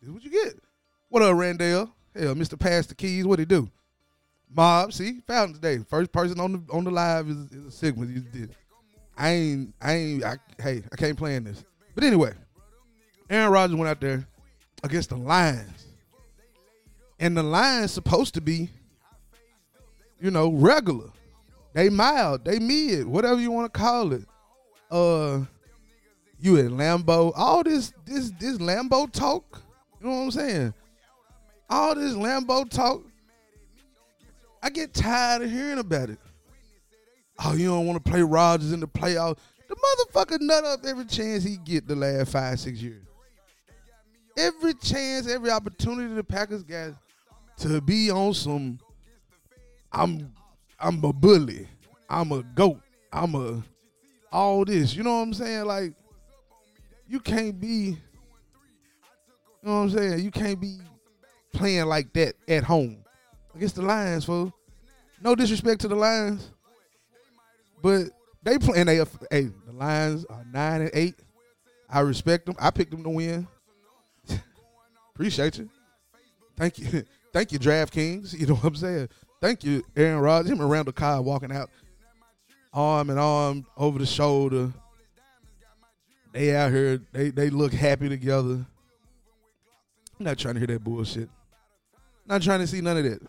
This 0.02 0.12
what 0.12 0.22
you 0.22 0.30
get. 0.30 0.60
What 1.08 1.24
up, 1.24 1.34
Randall? 1.38 1.90
Hell, 2.14 2.36
Mr. 2.36 2.60
Pass 2.60 2.88
the 2.88 2.94
Keys. 2.94 3.26
What 3.26 3.40
he 3.40 3.46
do? 3.46 3.72
Mob, 4.54 4.92
see, 4.92 5.22
found 5.26 5.56
today. 5.56 5.78
First 5.78 6.12
person 6.12 6.38
on 6.42 6.52
the 6.52 6.74
on 6.74 6.84
the 6.84 6.92
live 6.92 7.30
is, 7.30 7.38
is 7.50 7.66
a 7.68 7.72
Sigma. 7.72 8.06
You 8.06 8.20
did. 8.20 8.54
I 9.18 9.30
ain't. 9.30 9.74
I 9.80 9.94
ain't. 9.94 10.26
I, 10.26 10.36
hey, 10.62 10.84
I 10.92 10.98
can't 10.98 11.18
play 11.18 11.38
in 11.38 11.46
this. 11.46 11.64
But 11.96 12.04
anyway, 12.04 12.34
Aaron 13.30 13.50
Rodgers 13.50 13.78
went 13.78 13.88
out 13.88 14.02
there 14.02 14.28
against 14.84 15.12
the 15.12 15.16
Lions, 15.16 15.86
and 17.18 17.38
the 17.38 17.44
Lions 17.44 17.92
supposed 17.94 18.34
to 18.34 18.42
be 18.42 18.68
you 20.24 20.32
know, 20.32 20.50
regular. 20.50 21.10
They 21.74 21.90
mild, 21.90 22.46
they 22.46 22.58
mid, 22.58 23.06
whatever 23.06 23.42
you 23.42 23.52
want 23.52 23.72
to 23.72 23.80
call 23.80 24.14
it. 24.14 24.24
Uh 24.90 25.42
you 26.40 26.58
at 26.58 26.72
Lambeau, 26.72 27.34
all 27.36 27.64
this 27.64 27.94
this 28.06 28.32
this 28.40 28.58
Lambeau 28.58 29.12
talk, 29.12 29.62
you 30.00 30.08
know 30.08 30.14
what 30.14 30.24
I'm 30.24 30.32
saying? 30.32 30.74
All 31.70 31.96
this 31.96 32.14
Lambeau 32.14 32.70
talk, 32.70 33.04
I 34.62 34.70
get 34.70 34.94
tired 34.94 35.42
of 35.42 35.52
hearing 35.52 35.80
about 35.80 36.10
it. 36.10 36.20
Oh, 37.44 37.54
you 37.54 37.68
don't 37.68 37.86
want 37.86 38.04
to 38.04 38.12
play 38.12 38.22
Rodgers 38.22 38.72
in 38.72 38.80
the 38.80 38.88
playoffs. 38.88 39.40
The 39.68 39.76
motherfucker 39.76 40.40
nut 40.40 40.64
up 40.64 40.86
every 40.86 41.06
chance 41.06 41.44
he 41.44 41.58
get 41.58 41.88
the 41.88 41.96
last 41.96 42.32
five, 42.32 42.60
six 42.60 42.82
years. 42.82 43.04
Every 44.38 44.74
chance, 44.76 45.28
every 45.28 45.50
opportunity 45.50 46.14
the 46.14 46.24
Packers 46.24 46.64
got 46.64 46.94
to 47.58 47.82
be 47.82 48.10
on 48.10 48.34
some 48.34 48.80
I'm 49.94 50.34
I'm 50.80 51.04
a 51.04 51.14
bully. 51.14 51.68
I'm 52.10 52.32
a 52.32 52.44
goat. 52.44 52.80
I'm 53.12 53.36
a 53.36 53.64
all 54.32 54.66
this. 54.66 54.96
You 54.96 55.04
know 55.04 55.16
what 55.18 55.22
I'm 55.22 55.34
saying? 55.34 55.66
Like 55.66 55.94
you 57.08 57.20
can't 57.20 57.60
be 57.60 57.98
you 59.64 59.70
know 59.70 59.76
what 59.76 59.82
I'm 59.84 59.90
saying? 59.92 60.20
You 60.26 60.32
can't 60.32 60.60
be 60.60 60.80
playing 61.54 61.86
like 61.86 62.12
that 62.14 62.36
at 62.50 62.64
home 62.64 62.98
against 63.56 63.76
the 63.76 63.82
Lions, 63.82 64.26
fool. 64.26 64.52
No 65.22 65.36
disrespect 65.36 65.80
to 65.82 65.88
the 65.88 65.96
Lions, 65.96 66.50
but 67.82 68.08
they 68.44 68.58
play 68.58 68.84
playing. 68.84 68.88
They 68.88 68.98
hey, 69.32 69.50
the 69.66 69.72
Lions 69.72 70.26
are 70.26 70.44
nine 70.52 70.82
and 70.82 70.92
eight. 70.94 71.16
I 71.90 72.02
respect 72.02 72.46
them. 72.46 72.56
I 72.60 72.72
picked 72.72 72.92
them 72.92 73.04
to 73.04 73.10
win. 73.10 73.48
Appreciate 75.16 75.60
you. 75.60 75.70
Thank 76.58 76.80
you. 76.80 77.04
Thank 77.34 77.52
you, 77.52 77.60
DraftKings. 77.60 78.34
You 78.40 78.48
know 78.48 78.56
what 78.56 78.66
I'm 78.66 78.76
saying? 78.76 79.10
Thank 79.44 79.66
you, 79.66 79.84
Aaron 79.98 80.22
Rodgers. 80.22 80.50
Him 80.50 80.62
and 80.62 80.72
Randall 80.72 80.94
Cobb 80.94 81.26
walking 81.26 81.52
out 81.52 81.70
arm 82.74 83.10
in 83.10 83.18
arm 83.18 83.66
over 83.76 84.00
the 84.00 84.06
shoulder. 84.06 84.72
They 86.32 86.56
out 86.56 86.72
here, 86.72 87.02
they 87.12 87.30
they 87.30 87.50
look 87.50 87.74
happy 87.74 88.08
together. 88.08 88.66
I'm 90.18 90.26
not 90.26 90.38
trying 90.38 90.54
to 90.54 90.62
hear 90.62 90.68
that 90.68 90.82
bullshit. 90.82 91.28
Not 92.26 92.42
trying 92.42 92.62
to 92.62 92.68
see 92.68 92.80
none 92.80 92.96
of 92.96 93.04
that. 93.04 93.20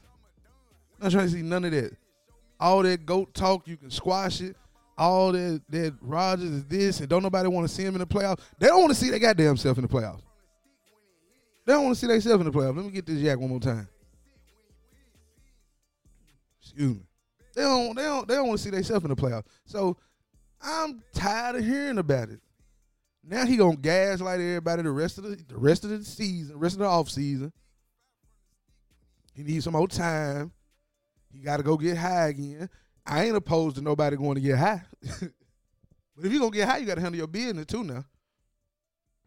Not 1.03 1.11
trying 1.11 1.27
to 1.27 1.33
see 1.33 1.43
none 1.43 1.65
of 1.65 1.73
that. 1.73 1.97
All 2.61 2.85
that 2.85 3.05
goat 3.05 3.35
talk, 3.35 3.67
you 3.67 3.77
can 3.77 3.91
squash 3.91 4.41
it. 4.41 4.55
All 4.97 5.33
that 5.33 5.63
that 5.71 5.97
Rodgers 6.01 6.49
is 6.49 6.65
this, 6.67 7.01
and 7.01 7.09
don't 7.09 7.25
nobody 7.25 7.49
want 7.49 7.69
to 7.69 7.75
see 7.75 7.83
him 7.83 7.97
in 7.97 7.99
the 7.99 8.07
playoffs. 8.07 8.39
They 8.61 8.69
don't 8.69 8.83
want 8.83 8.95
to 8.95 9.01
see 9.01 9.11
their 9.11 9.19
goddamn 9.19 9.57
self 9.57 9.79
in 9.79 9.83
the 9.83 9.89
playoffs. 9.89 10.23
They 11.67 11.73
don't 11.73 11.87
want 11.87 11.97
to 11.97 12.01
see 12.01 12.07
themselves 12.07 12.41
in 12.41 12.53
the 12.53 12.57
playoffs. 12.57 12.77
Let 12.77 12.87
me 12.87 12.93
get 12.93 13.05
this 13.05 13.19
yak 13.19 13.37
one 13.37 13.51
more 13.51 13.59
time. 13.59 13.89
Excuse 16.75 16.97
me. 16.97 17.03
They 17.55 17.63
don't. 17.63 17.95
They 17.95 18.03
don't. 18.03 18.29
They 18.29 18.35
don't 18.35 18.49
want 18.49 18.59
to 18.59 18.65
see 18.65 18.71
themselves 18.71 19.05
in 19.05 19.11
the 19.11 19.17
playoffs. 19.17 19.45
So 19.65 19.97
I'm 20.61 21.03
tired 21.15 21.57
of 21.57 21.65
hearing 21.65 21.99
about 21.99 22.31
it. 22.31 22.41
Now 23.23 23.47
he 23.47 23.57
gonna 23.57 23.77
gaslight 23.77 24.41
everybody 24.41 24.83
the 24.83 24.91
rest 24.91 25.19
of 25.19 25.25
the 25.25 25.37
the 25.37 25.57
rest 25.57 25.85
of 25.85 25.91
the 25.91 26.05
season, 26.05 26.59
rest 26.59 26.75
of 26.75 26.81
the 26.81 26.87
off 26.87 27.09
season. 27.09 27.53
He 29.35 29.45
needs 29.45 29.65
some 29.65 29.73
more 29.73 29.89
time. 29.89 30.53
He 31.33 31.41
got 31.41 31.57
to 31.57 31.63
go 31.63 31.77
get 31.77 31.97
high 31.97 32.29
again. 32.29 32.69
I 33.05 33.25
ain't 33.25 33.37
opposed 33.37 33.77
to 33.77 33.83
nobody 33.83 34.17
going 34.17 34.37
to 34.37 34.41
get 34.41 34.59
high. 34.59 34.83
but 35.21 36.25
if 36.25 36.33
you 36.33 36.39
to 36.39 36.51
get 36.51 36.69
high, 36.69 36.79
you 36.79 36.87
got 36.87 36.95
to 36.95 37.01
handle 37.01 37.19
your 37.19 37.27
business 37.27 37.67
too 37.67 37.83
now. 37.83 38.05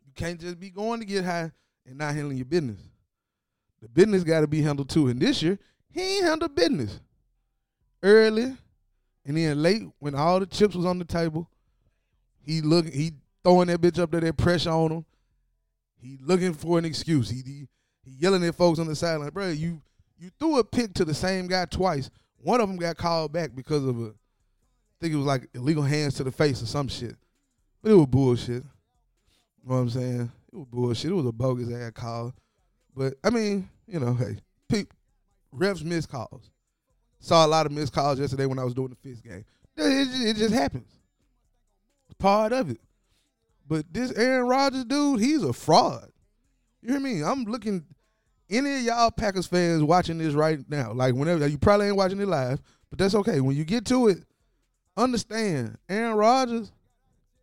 You 0.05 0.13
can't 0.15 0.39
just 0.39 0.59
be 0.59 0.69
going 0.69 1.01
to 1.01 1.05
get 1.05 1.25
high 1.25 1.51
and 1.85 1.97
not 1.97 2.15
handling 2.15 2.37
your 2.37 2.45
business. 2.45 2.79
The 3.81 3.89
business 3.89 4.23
got 4.23 4.41
to 4.41 4.47
be 4.47 4.61
handled 4.61 4.89
too. 4.89 5.09
And 5.09 5.19
this 5.19 5.41
year, 5.41 5.59
he 5.89 6.17
ain't 6.17 6.25
handled 6.25 6.55
business. 6.55 6.99
Early 8.03 8.55
and 9.25 9.37
then 9.37 9.61
late 9.61 9.83
when 9.99 10.15
all 10.15 10.39
the 10.39 10.45
chips 10.45 10.75
was 10.75 10.85
on 10.85 10.99
the 10.99 11.05
table, 11.05 11.49
he 12.39 12.61
looking 12.61 12.91
he 12.91 13.11
throwing 13.43 13.67
that 13.67 13.81
bitch 13.81 13.99
up 13.99 14.11
there, 14.11 14.21
that 14.21 14.37
pressure 14.37 14.69
on 14.69 14.91
him. 14.91 15.05
He 15.99 16.17
looking 16.21 16.53
for 16.53 16.77
an 16.79 16.85
excuse. 16.85 17.29
He 17.29 17.41
he, 17.45 17.67
he 18.03 18.11
yelling 18.19 18.43
at 18.45 18.55
folks 18.55 18.79
on 18.79 18.87
the 18.87 18.95
sideline, 18.95 19.29
bro. 19.29 19.49
You 19.49 19.81
you 20.17 20.31
threw 20.39 20.59
a 20.59 20.63
pick 20.63 20.93
to 20.95 21.05
the 21.05 21.13
same 21.13 21.47
guy 21.47 21.65
twice. 21.65 22.09
One 22.37 22.61
of 22.61 22.69
them 22.69 22.77
got 22.77 22.97
called 22.97 23.33
back 23.33 23.55
because 23.55 23.83
of 23.83 23.99
a, 23.99 24.07
I 24.07 24.97
think 25.01 25.13
it 25.13 25.17
was 25.17 25.25
like 25.25 25.49
illegal 25.53 25.83
hands 25.83 26.15
to 26.15 26.23
the 26.23 26.31
face 26.31 26.61
or 26.61 26.65
some 26.65 26.87
shit. 26.87 27.15
But 27.81 27.91
it 27.91 27.95
was 27.95 28.07
bullshit. 28.07 28.63
You 28.63 29.69
know 29.69 29.75
what 29.75 29.81
I'm 29.81 29.89
saying? 29.89 30.31
It 30.53 30.55
was 30.55 30.67
bullshit. 30.67 31.11
It 31.11 31.15
was 31.15 31.25
a 31.25 31.31
bogus 31.31 31.73
ass 31.73 31.91
call. 31.93 32.33
But 32.95 33.15
I 33.23 33.29
mean, 33.29 33.69
you 33.87 33.99
know, 33.99 34.13
hey, 34.13 34.37
pe- 34.69 34.85
refs 35.53 35.83
miss 35.83 36.05
calls. 36.05 36.49
Saw 37.19 37.45
a 37.45 37.47
lot 37.47 37.65
of 37.65 37.71
missed 37.71 37.93
calls 37.93 38.19
yesterday 38.19 38.45
when 38.45 38.59
I 38.59 38.63
was 38.63 38.73
doing 38.73 38.89
the 38.89 38.95
fifth 38.95 39.23
game. 39.23 39.45
It, 39.75 39.83
it, 39.83 40.27
it 40.29 40.37
just 40.37 40.53
happens. 40.53 40.91
It's 42.05 42.17
part 42.17 42.53
of 42.53 42.69
it. 42.69 42.79
But 43.67 43.85
this 43.91 44.11
Aaron 44.13 44.47
Rodgers 44.47 44.85
dude, 44.85 45.19
he's 45.19 45.43
a 45.43 45.53
fraud. 45.53 46.09
You 46.81 46.91
hear 46.91 46.99
me? 46.99 47.23
I'm 47.23 47.43
looking. 47.43 47.85
Any 48.49 48.77
of 48.77 48.81
y'all 48.83 49.11
Packers 49.11 49.45
fans 49.45 49.83
watching 49.83 50.19
this 50.19 50.33
right 50.33 50.59
now, 50.69 50.93
like 50.93 51.13
whenever 51.15 51.45
you 51.47 51.57
probably 51.57 51.87
ain't 51.87 51.97
watching 51.97 52.21
it 52.21 52.27
live, 52.27 52.61
but 52.89 52.97
that's 52.97 53.13
okay. 53.13 53.41
When 53.41 53.57
you 53.57 53.65
get 53.65 53.83
to 53.85 54.07
it, 54.07 54.19
understand 54.95 55.77
Aaron 55.89 56.15
Rodgers, 56.15 56.71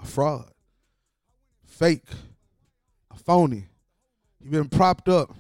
a 0.01 0.07
fraud, 0.07 0.51
fake, 1.67 2.07
a 3.11 3.17
phony. 3.17 3.67
He 4.43 4.49
been 4.49 4.69
propped 4.69 5.11
up. 5.11 5.35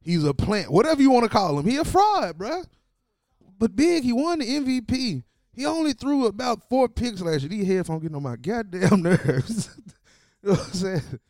He's 0.00 0.24
a 0.24 0.32
plant, 0.32 0.70
whatever 0.70 1.02
you 1.02 1.10
want 1.10 1.24
to 1.24 1.30
call 1.30 1.58
him. 1.58 1.66
He 1.66 1.76
a 1.76 1.84
fraud, 1.84 2.38
bruh. 2.38 2.64
But 3.58 3.74
big, 3.74 4.04
he 4.04 4.12
won 4.12 4.38
the 4.38 4.46
MVP. 4.46 5.24
He 5.52 5.66
only 5.66 5.92
threw 5.92 6.26
about 6.26 6.68
four 6.68 6.88
picks 6.88 7.20
last 7.20 7.42
year. 7.42 7.48
These 7.48 7.66
headphones 7.66 8.02
getting 8.02 8.16
on 8.16 8.22
my 8.22 8.36
goddamn 8.36 9.02
nerves. 9.02 9.76
you 10.42 10.50
know 10.50 10.52
what 10.52 10.66
I'm 10.66 10.72
saying? 10.72 11.20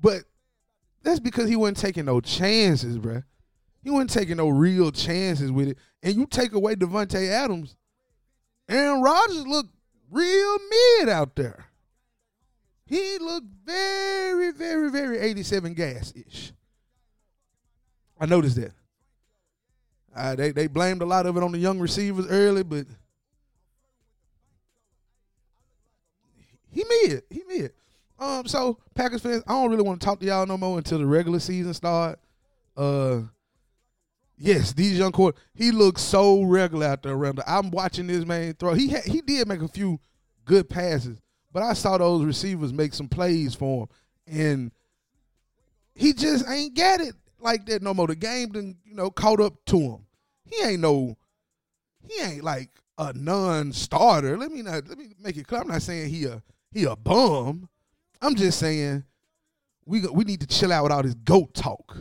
But 0.00 0.24
that's 1.02 1.20
because 1.20 1.48
he 1.48 1.56
wasn't 1.56 1.78
taking 1.78 2.06
no 2.06 2.20
chances, 2.20 2.98
bruh. 2.98 3.22
He 3.82 3.90
wasn't 3.90 4.10
taking 4.10 4.36
no 4.36 4.48
real 4.48 4.90
chances 4.90 5.52
with 5.52 5.68
it. 5.68 5.78
And 6.02 6.14
you 6.16 6.26
take 6.26 6.52
away 6.52 6.74
Davante 6.74 7.28
Adams, 7.28 7.76
Aaron 8.68 9.00
Rodgers 9.00 9.46
looked 9.46 9.74
real 10.10 10.58
mid 10.70 11.08
out 11.08 11.36
there. 11.36 11.66
He 12.84 13.18
looked 13.18 13.48
very, 13.64 14.50
very, 14.50 14.90
very 14.90 15.18
87 15.18 15.74
gas 15.74 16.12
ish. 16.16 16.52
I 18.18 18.26
noticed 18.26 18.56
that. 18.56 18.72
Uh, 20.14 20.34
they 20.34 20.50
they 20.50 20.66
blamed 20.66 21.02
a 21.02 21.06
lot 21.06 21.26
of 21.26 21.36
it 21.36 21.42
on 21.42 21.52
the 21.52 21.58
young 21.58 21.78
receivers 21.78 22.26
early, 22.28 22.62
but 22.62 22.86
he 26.72 26.84
mid. 26.84 27.22
He 27.30 27.42
mid. 27.46 27.72
Um, 28.18 28.46
so 28.46 28.78
Packers 28.94 29.22
fans, 29.22 29.44
I 29.46 29.52
don't 29.52 29.70
really 29.70 29.82
want 29.82 30.00
to 30.00 30.04
talk 30.04 30.20
to 30.20 30.26
y'all 30.26 30.46
no 30.46 30.56
more 30.56 30.78
until 30.78 30.98
the 30.98 31.06
regular 31.06 31.38
season 31.38 31.72
start. 31.72 32.18
Uh, 32.76 33.20
yes, 34.36 34.72
these 34.72 34.98
young 34.98 35.12
court, 35.12 35.36
he 35.54 35.70
looks 35.70 36.02
so 36.02 36.42
regular 36.42 36.86
out 36.86 37.02
there 37.02 37.12
around. 37.12 37.36
The, 37.36 37.50
I'm 37.50 37.70
watching 37.70 38.08
this 38.08 38.24
man 38.24 38.54
throw. 38.54 38.74
He 38.74 38.88
he 38.88 39.20
did 39.20 39.46
make 39.46 39.62
a 39.62 39.68
few 39.68 40.00
good 40.44 40.68
passes, 40.68 41.20
but 41.52 41.62
I 41.62 41.74
saw 41.74 41.96
those 41.98 42.24
receivers 42.24 42.72
make 42.72 42.92
some 42.92 43.08
plays 43.08 43.54
for 43.54 43.82
him, 44.26 44.40
and 44.40 44.72
he 45.94 46.12
just 46.12 46.48
ain't 46.48 46.76
got 46.76 47.00
it 47.00 47.14
like 47.40 47.66
that 47.66 47.82
no 47.82 47.94
more. 47.94 48.06
The 48.06 48.16
game 48.16 48.50
done, 48.50 48.76
you 48.84 48.94
know, 48.94 49.10
caught 49.10 49.40
up 49.40 49.64
to 49.66 49.78
him. 49.78 50.06
He 50.44 50.62
ain't 50.64 50.80
no, 50.80 51.16
he 52.00 52.22
ain't 52.22 52.44
like 52.44 52.70
a 52.96 53.12
non-starter. 53.12 54.36
Let 54.36 54.50
me 54.50 54.62
not 54.62 54.88
let 54.88 54.98
me 54.98 55.12
make 55.22 55.36
it 55.36 55.46
clear. 55.46 55.60
I'm 55.60 55.68
not 55.68 55.82
saying 55.82 56.10
he 56.10 56.24
a 56.24 56.42
he 56.70 56.84
a 56.84 56.96
bum. 56.96 57.68
I'm 58.20 58.34
just 58.34 58.58
saying 58.58 59.04
we 59.84 60.00
we 60.06 60.24
need 60.24 60.40
to 60.40 60.46
chill 60.46 60.72
out 60.72 60.84
with 60.84 60.92
all 60.92 61.02
this 61.02 61.14
goat 61.14 61.54
talk. 61.54 61.96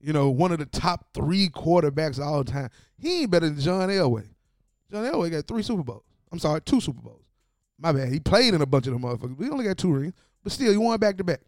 You 0.00 0.12
know, 0.12 0.28
one 0.30 0.52
of 0.52 0.58
the 0.58 0.66
top 0.66 1.06
three 1.14 1.48
quarterbacks 1.48 2.18
all 2.18 2.44
time. 2.44 2.68
He 2.98 3.22
ain't 3.22 3.30
better 3.30 3.48
than 3.48 3.58
John 3.58 3.88
Elway. 3.88 4.28
John 4.90 5.04
Elway 5.04 5.30
got 5.30 5.46
three 5.46 5.62
Super 5.62 5.82
Bowls. 5.82 6.04
I'm 6.30 6.38
sorry, 6.38 6.60
two 6.60 6.80
Super 6.80 7.00
Bowls. 7.00 7.22
My 7.78 7.92
bad. 7.92 8.12
He 8.12 8.20
played 8.20 8.54
in 8.54 8.60
a 8.60 8.66
bunch 8.66 8.86
of 8.86 8.92
them 8.92 9.02
motherfuckers. 9.02 9.36
We 9.36 9.48
only 9.50 9.64
got 9.64 9.78
two 9.78 9.92
rings, 9.92 10.14
but 10.42 10.52
still, 10.52 10.70
he 10.70 10.76
won 10.76 10.98
back 10.98 11.16
to 11.18 11.24
back. 11.24 11.40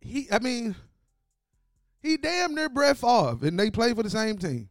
He, 0.00 0.28
I 0.30 0.38
mean, 0.38 0.76
he 2.04 2.18
damn 2.18 2.54
near 2.54 2.68
Brett 2.68 2.98
Favre, 2.98 3.38
and 3.42 3.58
they 3.58 3.70
play 3.70 3.94
for 3.94 4.02
the 4.02 4.10
same 4.10 4.36
team. 4.36 4.68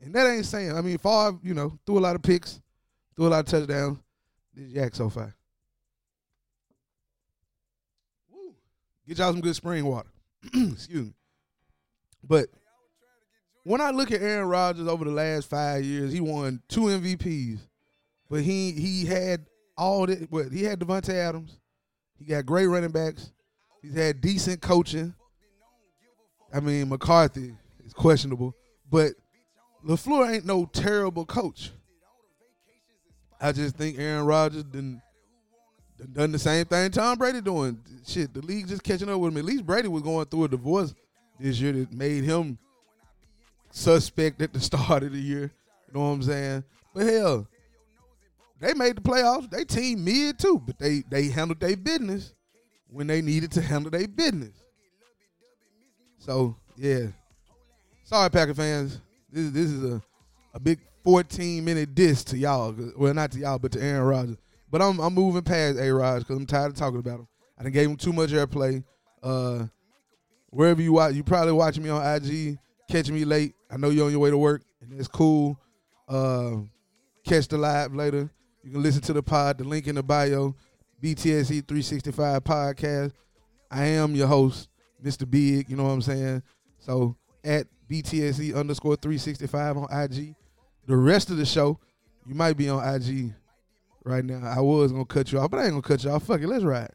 And 0.00 0.12
that 0.14 0.26
ain't 0.26 0.44
saying. 0.44 0.76
I 0.76 0.80
mean, 0.80 0.98
Favre, 0.98 1.38
you 1.42 1.54
know, 1.54 1.78
threw 1.86 1.98
a 1.98 2.00
lot 2.00 2.16
of 2.16 2.22
picks, 2.22 2.60
threw 3.16 3.28
a 3.28 3.30
lot 3.30 3.40
of 3.40 3.46
touchdowns. 3.46 3.98
This 4.52 4.68
yak 4.70 4.94
so 4.94 5.08
far. 5.08 5.36
Woo. 8.30 8.54
Get 9.06 9.18
y'all 9.18 9.32
some 9.32 9.40
good 9.40 9.54
spring 9.54 9.84
water. 9.84 10.10
Excuse 10.44 11.06
me. 11.06 11.14
But 12.24 12.48
when 13.62 13.80
I 13.80 13.90
look 13.90 14.10
at 14.10 14.20
Aaron 14.20 14.48
Rodgers 14.48 14.88
over 14.88 15.04
the 15.04 15.12
last 15.12 15.48
five 15.48 15.84
years, 15.84 16.12
he 16.12 16.20
won 16.20 16.60
two 16.68 16.82
MVPs, 16.82 17.60
but 18.28 18.42
he 18.42 18.72
he 18.72 19.04
had 19.04 19.46
all 19.76 20.06
that. 20.06 20.28
What 20.30 20.50
he 20.50 20.64
had 20.64 20.80
Davante 20.80 21.14
Adams, 21.14 21.60
he 22.18 22.24
got 22.24 22.46
great 22.46 22.66
running 22.66 22.90
backs. 22.90 23.30
He's 23.80 23.94
had 23.94 24.20
decent 24.20 24.60
coaching. 24.60 25.14
I 26.52 26.60
mean, 26.60 26.88
McCarthy 26.88 27.54
is 27.84 27.92
questionable, 27.92 28.54
but 28.90 29.12
LaFleur 29.86 30.34
ain't 30.34 30.46
no 30.46 30.64
terrible 30.66 31.24
coach. 31.24 31.70
I 33.40 33.52
just 33.52 33.76
think 33.76 33.98
Aaron 33.98 34.24
Rodgers 34.24 34.64
done, 34.64 35.00
done 36.12 36.32
the 36.32 36.38
same 36.38 36.64
thing 36.64 36.90
Tom 36.90 37.18
Brady 37.18 37.40
doing. 37.40 37.78
Shit, 38.06 38.34
the 38.34 38.40
league 38.40 38.68
just 38.68 38.82
catching 38.82 39.08
up 39.08 39.20
with 39.20 39.32
him. 39.32 39.38
At 39.38 39.44
least 39.44 39.66
Brady 39.66 39.88
was 39.88 40.02
going 40.02 40.26
through 40.26 40.44
a 40.44 40.48
divorce 40.48 40.94
this 41.38 41.60
year 41.60 41.72
that 41.72 41.92
made 41.92 42.24
him 42.24 42.58
suspect 43.70 44.42
at 44.42 44.52
the 44.52 44.60
start 44.60 45.02
of 45.02 45.12
the 45.12 45.20
year. 45.20 45.52
You 45.86 45.94
know 45.94 46.00
what 46.00 46.14
I'm 46.14 46.22
saying? 46.22 46.64
But 46.94 47.06
hell, 47.06 47.46
they 48.60 48.74
made 48.74 48.96
the 48.96 49.02
playoffs. 49.02 49.50
They 49.50 49.64
team 49.64 50.04
mid 50.04 50.38
too, 50.38 50.60
but 50.64 50.78
they 50.78 51.02
they 51.08 51.28
handled 51.28 51.60
their 51.60 51.76
business 51.76 52.34
when 52.88 53.06
they 53.06 53.22
needed 53.22 53.52
to 53.52 53.62
handle 53.62 53.90
their 53.90 54.08
business. 54.08 54.62
So 56.18 56.56
yeah, 56.76 57.06
sorry 58.04 58.30
Packer 58.30 58.54
fans. 58.54 59.00
This 59.30 59.50
this 59.50 59.70
is 59.70 59.84
a 59.84 60.02
a 60.54 60.60
big 60.60 60.80
14 61.04 61.64
minute 61.64 61.94
diss 61.94 62.24
to 62.24 62.38
y'all. 62.38 62.74
Well, 62.96 63.14
not 63.14 63.32
to 63.32 63.38
y'all, 63.38 63.58
but 63.58 63.72
to 63.72 63.82
Aaron 63.82 64.02
Rodgers. 64.06 64.36
But 64.70 64.82
I'm 64.82 64.98
I'm 65.00 65.14
moving 65.14 65.42
past 65.42 65.78
A 65.78 65.92
Rod 65.92 66.20
because 66.20 66.36
I'm 66.36 66.46
tired 66.46 66.72
of 66.72 66.76
talking 66.76 66.98
about 66.98 67.20
him. 67.20 67.28
I 67.58 67.62
didn't 67.62 67.74
gave 67.74 67.88
him 67.88 67.96
too 67.96 68.12
much 68.12 68.30
airplay. 68.30 68.84
Uh, 69.22 69.64
wherever 70.50 70.80
you 70.80 70.92
watch, 70.92 71.14
you 71.14 71.24
probably 71.24 71.52
watching 71.52 71.82
me 71.82 71.90
on 71.90 72.04
IG, 72.04 72.58
catching 72.88 73.14
me 73.14 73.24
late. 73.24 73.54
I 73.70 73.76
know 73.76 73.90
you're 73.90 74.06
on 74.06 74.10
your 74.10 74.20
way 74.20 74.30
to 74.30 74.38
work, 74.38 74.62
and 74.80 74.92
it's 74.98 75.08
cool. 75.08 75.58
Uh, 76.08 76.56
catch 77.24 77.48
the 77.48 77.58
live 77.58 77.94
later. 77.94 78.30
You 78.62 78.72
can 78.72 78.82
listen 78.82 79.02
to 79.02 79.12
the 79.12 79.22
pod. 79.22 79.58
The 79.58 79.64
link 79.64 79.86
in 79.86 79.94
the 79.94 80.02
bio. 80.02 80.54
BTSE 81.02 81.66
365 81.66 82.44
podcast. 82.44 83.12
I 83.70 83.84
am 83.84 84.14
your 84.14 84.26
host, 84.26 84.67
Mr. 85.04 85.28
Big. 85.28 85.68
You 85.68 85.76
know 85.76 85.84
what 85.84 85.90
I'm 85.90 86.02
saying? 86.02 86.42
So 86.78 87.16
at 87.44 87.66
BTSE 87.90 88.54
underscore 88.54 88.96
365 88.96 89.76
on 89.76 89.84
IG. 89.90 90.34
The 90.86 90.96
rest 90.96 91.30
of 91.30 91.36
the 91.36 91.46
show, 91.46 91.78
you 92.26 92.34
might 92.34 92.56
be 92.56 92.68
on 92.68 92.82
IG 92.82 93.32
right 94.04 94.24
now. 94.24 94.46
I 94.46 94.60
was 94.60 94.92
gonna 94.92 95.04
cut 95.04 95.32
you 95.32 95.38
off, 95.38 95.50
but 95.50 95.60
I 95.60 95.64
ain't 95.64 95.72
gonna 95.72 95.82
cut 95.82 96.04
you 96.04 96.10
off. 96.10 96.24
Fuck 96.24 96.40
it, 96.40 96.48
let's 96.48 96.64
ride. 96.64 96.90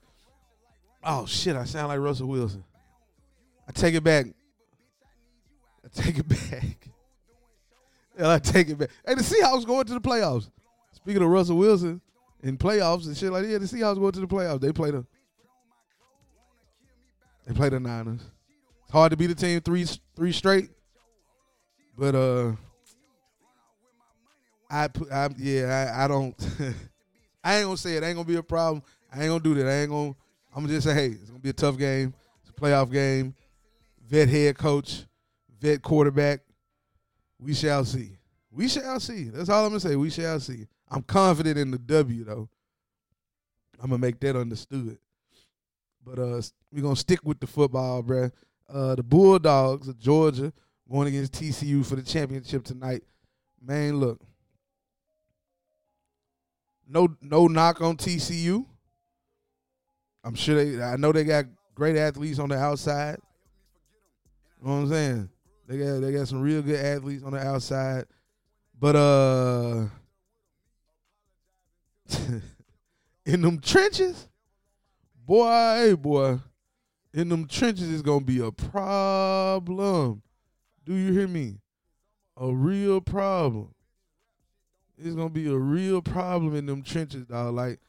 Oh 1.03 1.25
shit, 1.25 1.55
I 1.55 1.65
sound 1.65 1.89
like 1.89 1.99
Russell 1.99 2.27
Wilson. 2.27 2.63
I 3.67 3.71
take 3.71 3.93
it 3.93 4.03
back. 4.03 4.27
I 5.83 6.01
take 6.01 6.17
it 6.17 6.27
back. 6.51 6.89
Yeah, 8.17 8.33
I 8.33 8.39
take 8.39 8.69
it 8.69 8.77
back. 8.77 8.89
Hey, 9.05 9.15
the 9.15 9.21
Seahawks 9.21 9.65
going 9.65 9.85
to 9.85 9.93
the 9.93 10.01
playoffs. 10.01 10.49
Speaking 10.91 11.21
of 11.21 11.29
Russell 11.29 11.57
Wilson 11.57 12.01
in 12.43 12.57
playoffs 12.57 13.05
and 13.07 13.17
shit 13.17 13.31
like 13.31 13.43
that, 13.43 13.49
yeah, 13.49 13.57
the 13.57 13.65
Seahawks 13.65 13.99
going 13.99 14.11
to 14.13 14.19
the 14.21 14.27
playoffs. 14.27 14.61
They 14.61 14.71
play 14.71 14.91
the 14.91 15.05
they 17.45 17.53
play 17.53 17.69
the 17.69 17.79
Niners. 17.79 18.21
It's 18.83 18.91
hard 18.91 19.11
to 19.11 19.17
beat 19.17 19.27
the 19.27 19.35
team 19.35 19.59
three 19.61 19.85
three 20.15 20.31
straight, 20.31 20.69
but 21.97 22.15
uh, 22.15 22.53
I 24.69 24.87
put 24.87 25.11
I 25.11 25.29
yeah 25.37 25.93
I, 25.95 26.05
I 26.05 26.07
don't 26.07 26.35
I 27.43 27.57
ain't 27.57 27.65
gonna 27.65 27.77
say 27.77 27.95
it 27.95 28.03
ain't 28.03 28.15
gonna 28.15 28.27
be 28.27 28.35
a 28.35 28.43
problem. 28.43 28.83
I 29.13 29.21
ain't 29.21 29.29
gonna 29.29 29.43
do 29.43 29.53
that. 29.55 29.67
I 29.67 29.81
ain't 29.81 29.89
gonna. 29.89 30.15
I'm 30.55 30.63
gonna 30.63 30.73
just 30.73 30.87
say 30.87 30.93
hey, 30.93 31.07
it's 31.07 31.29
gonna 31.29 31.39
be 31.39 31.49
a 31.49 31.53
tough 31.53 31.77
game. 31.77 32.13
It's 32.41 32.49
a 32.49 32.53
playoff 32.53 32.91
game. 32.91 33.35
Vet 34.07 34.29
head 34.29 34.57
coach, 34.57 35.05
vet 35.59 35.81
quarterback. 35.81 36.41
We 37.39 37.53
shall 37.53 37.83
see. 37.85 38.17
We 38.51 38.67
shall 38.67 38.99
see. 38.99 39.25
That's 39.25 39.49
all 39.49 39.65
I'm 39.65 39.71
gonna 39.71 39.79
say. 39.79 39.95
We 39.95 40.09
shall 40.09 40.39
see. 40.39 40.67
I'm 40.89 41.01
confident 41.03 41.57
in 41.57 41.71
the 41.71 41.79
W 41.79 42.23
though. 42.23 42.49
I'm 43.81 43.89
gonna 43.89 43.99
make 43.99 44.19
that 44.21 44.35
understood. 44.35 44.97
But 46.05 46.19
uh, 46.19 46.41
we're 46.71 46.81
gonna 46.81 46.95
stick 46.95 47.19
with 47.23 47.39
the 47.39 47.47
football, 47.47 48.03
bruh. 48.03 48.31
Uh, 48.69 48.95
the 48.95 49.03
Bulldogs 49.03 49.87
of 49.87 49.99
Georgia 49.99 50.51
going 50.89 51.07
against 51.07 51.33
TCU 51.33 51.85
for 51.85 51.95
the 51.95 52.01
championship 52.01 52.63
tonight. 52.63 53.03
Man, 53.61 53.99
look. 53.99 54.19
No, 56.87 57.07
no 57.21 57.47
knock 57.47 57.81
on 57.81 57.97
TCU. 57.97 58.65
I'm 60.23 60.35
sure 60.35 60.63
they. 60.63 60.83
I 60.83 60.95
know 60.97 61.11
they 61.11 61.23
got 61.23 61.45
great 61.75 61.95
athletes 61.95 62.39
on 62.39 62.49
the 62.49 62.57
outside. 62.57 63.17
You 64.61 64.67
know 64.67 64.75
what 64.75 64.81
I'm 64.81 64.89
saying? 64.89 65.29
They 65.67 65.77
got 65.77 65.99
they 65.99 66.11
got 66.11 66.27
some 66.27 66.41
real 66.41 66.61
good 66.61 66.79
athletes 66.79 67.23
on 67.23 67.33
the 67.33 67.39
outside, 67.39 68.05
but 68.79 68.95
uh, 68.95 69.85
in 73.25 73.41
them 73.41 73.59
trenches, 73.59 74.27
boy, 75.25 75.95
boy, 75.95 76.39
in 77.13 77.29
them 77.29 77.47
trenches 77.47 77.89
is 77.89 78.01
gonna 78.01 78.25
be 78.25 78.39
a 78.39 78.51
problem. 78.51 80.21
Do 80.85 80.95
you 80.95 81.13
hear 81.13 81.27
me? 81.27 81.59
A 82.37 82.51
real 82.53 82.99
problem. 82.99 83.73
It's 84.97 85.15
gonna 85.15 85.29
be 85.29 85.47
a 85.47 85.57
real 85.57 86.01
problem 86.01 86.55
in 86.55 86.65
them 86.65 86.83
trenches, 86.83 87.25
dog. 87.25 87.53
Like, 87.53 87.79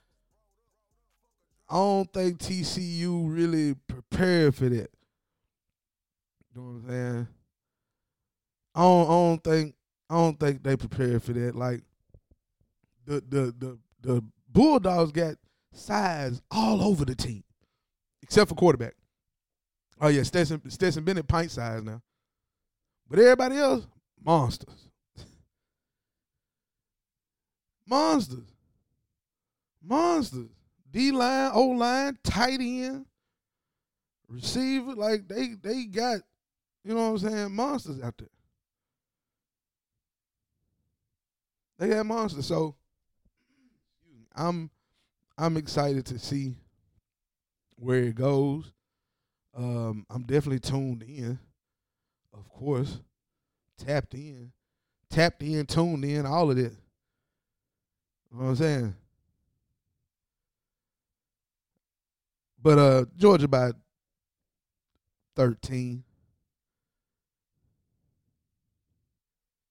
I 1.68 1.74
don't 1.74 2.12
think 2.12 2.38
TCU 2.38 3.24
really 3.26 3.74
prepared 3.74 4.54
for 4.54 4.68
that. 4.68 4.90
You 6.54 6.60
know 6.60 6.62
what 6.62 6.68
I'm 6.68 6.88
saying? 6.88 7.28
I 8.74 8.80
don't, 8.82 9.06
I 9.06 9.10
don't 9.10 9.44
think 9.44 9.74
I 10.10 10.14
don't 10.14 10.38
think 10.38 10.62
they 10.62 10.76
prepared 10.76 11.22
for 11.22 11.32
that. 11.32 11.54
Like 11.54 11.82
the 13.06 13.22
the 13.28 13.54
the 13.58 13.78
the 14.02 14.24
Bulldogs 14.50 15.12
got 15.12 15.36
size 15.74 16.40
all 16.50 16.82
over 16.82 17.04
the 17.04 17.14
team, 17.14 17.44
except 18.22 18.48
for 18.48 18.54
quarterback. 18.54 18.94
Oh 20.00 20.08
yeah, 20.08 20.22
Stetson 20.22 20.68
Stetson 20.70 21.04
Bennett 21.04 21.28
pint 21.28 21.50
size 21.50 21.82
now, 21.82 22.02
but 23.08 23.18
everybody 23.18 23.56
else 23.56 23.86
monsters, 24.22 24.88
monsters, 27.86 28.52
monsters. 29.82 30.48
D 30.94 31.10
line, 31.10 31.50
O 31.52 31.70
line, 31.70 32.16
tight 32.22 32.60
end, 32.60 33.04
receiver. 34.28 34.94
Like 34.94 35.26
they 35.26 35.54
they 35.60 35.86
got, 35.86 36.20
you 36.84 36.94
know 36.94 37.10
what 37.10 37.24
I'm 37.24 37.30
saying, 37.30 37.56
monsters 37.56 38.00
out 38.00 38.14
there. 38.16 38.28
They 41.78 41.88
got 41.88 42.06
monsters. 42.06 42.46
So 42.46 42.76
I'm 44.36 44.70
I'm 45.36 45.56
excited 45.56 46.06
to 46.06 46.18
see 46.18 46.54
where 47.76 48.04
it 48.04 48.14
goes. 48.14 48.72
Um, 49.56 50.06
I'm 50.10 50.22
definitely 50.22 50.60
tuned 50.60 51.02
in, 51.02 51.38
of 52.32 52.48
course, 52.48 53.00
tapped 53.78 54.14
in, 54.14 54.52
tapped 55.10 55.42
in, 55.42 55.66
tuned 55.66 56.04
in, 56.04 56.26
all 56.26 56.50
of 56.50 56.56
that. 56.56 56.62
You 56.62 58.38
know 58.38 58.44
what 58.44 58.48
I'm 58.50 58.56
saying? 58.56 58.94
But 62.60 62.78
uh, 62.78 63.04
Georgia 63.16 63.46
by 63.46 63.70
13. 65.36 66.02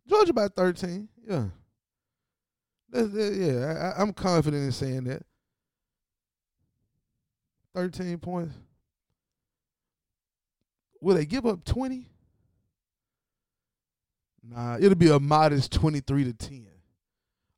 Georgia 0.08 0.34
by 0.34 0.48
13, 0.48 1.10
yeah. 1.28 1.46
That's, 2.90 3.10
that, 3.10 3.34
yeah, 3.34 3.94
I, 3.98 4.02
I'm 4.02 4.14
confident 4.14 4.64
in 4.64 4.72
saying 4.72 5.06
that. 5.06 5.24
13 7.74 8.18
points. 8.20 8.56
Will 11.02 11.16
they 11.16 11.26
give 11.26 11.46
up 11.46 11.64
20? 11.66 12.08
Nah, 14.44 14.78
it'll 14.78 14.96
be 14.96 15.10
a 15.10 15.20
modest 15.20 15.72
23 15.74 16.26
to 16.26 16.34
10. 16.34 16.68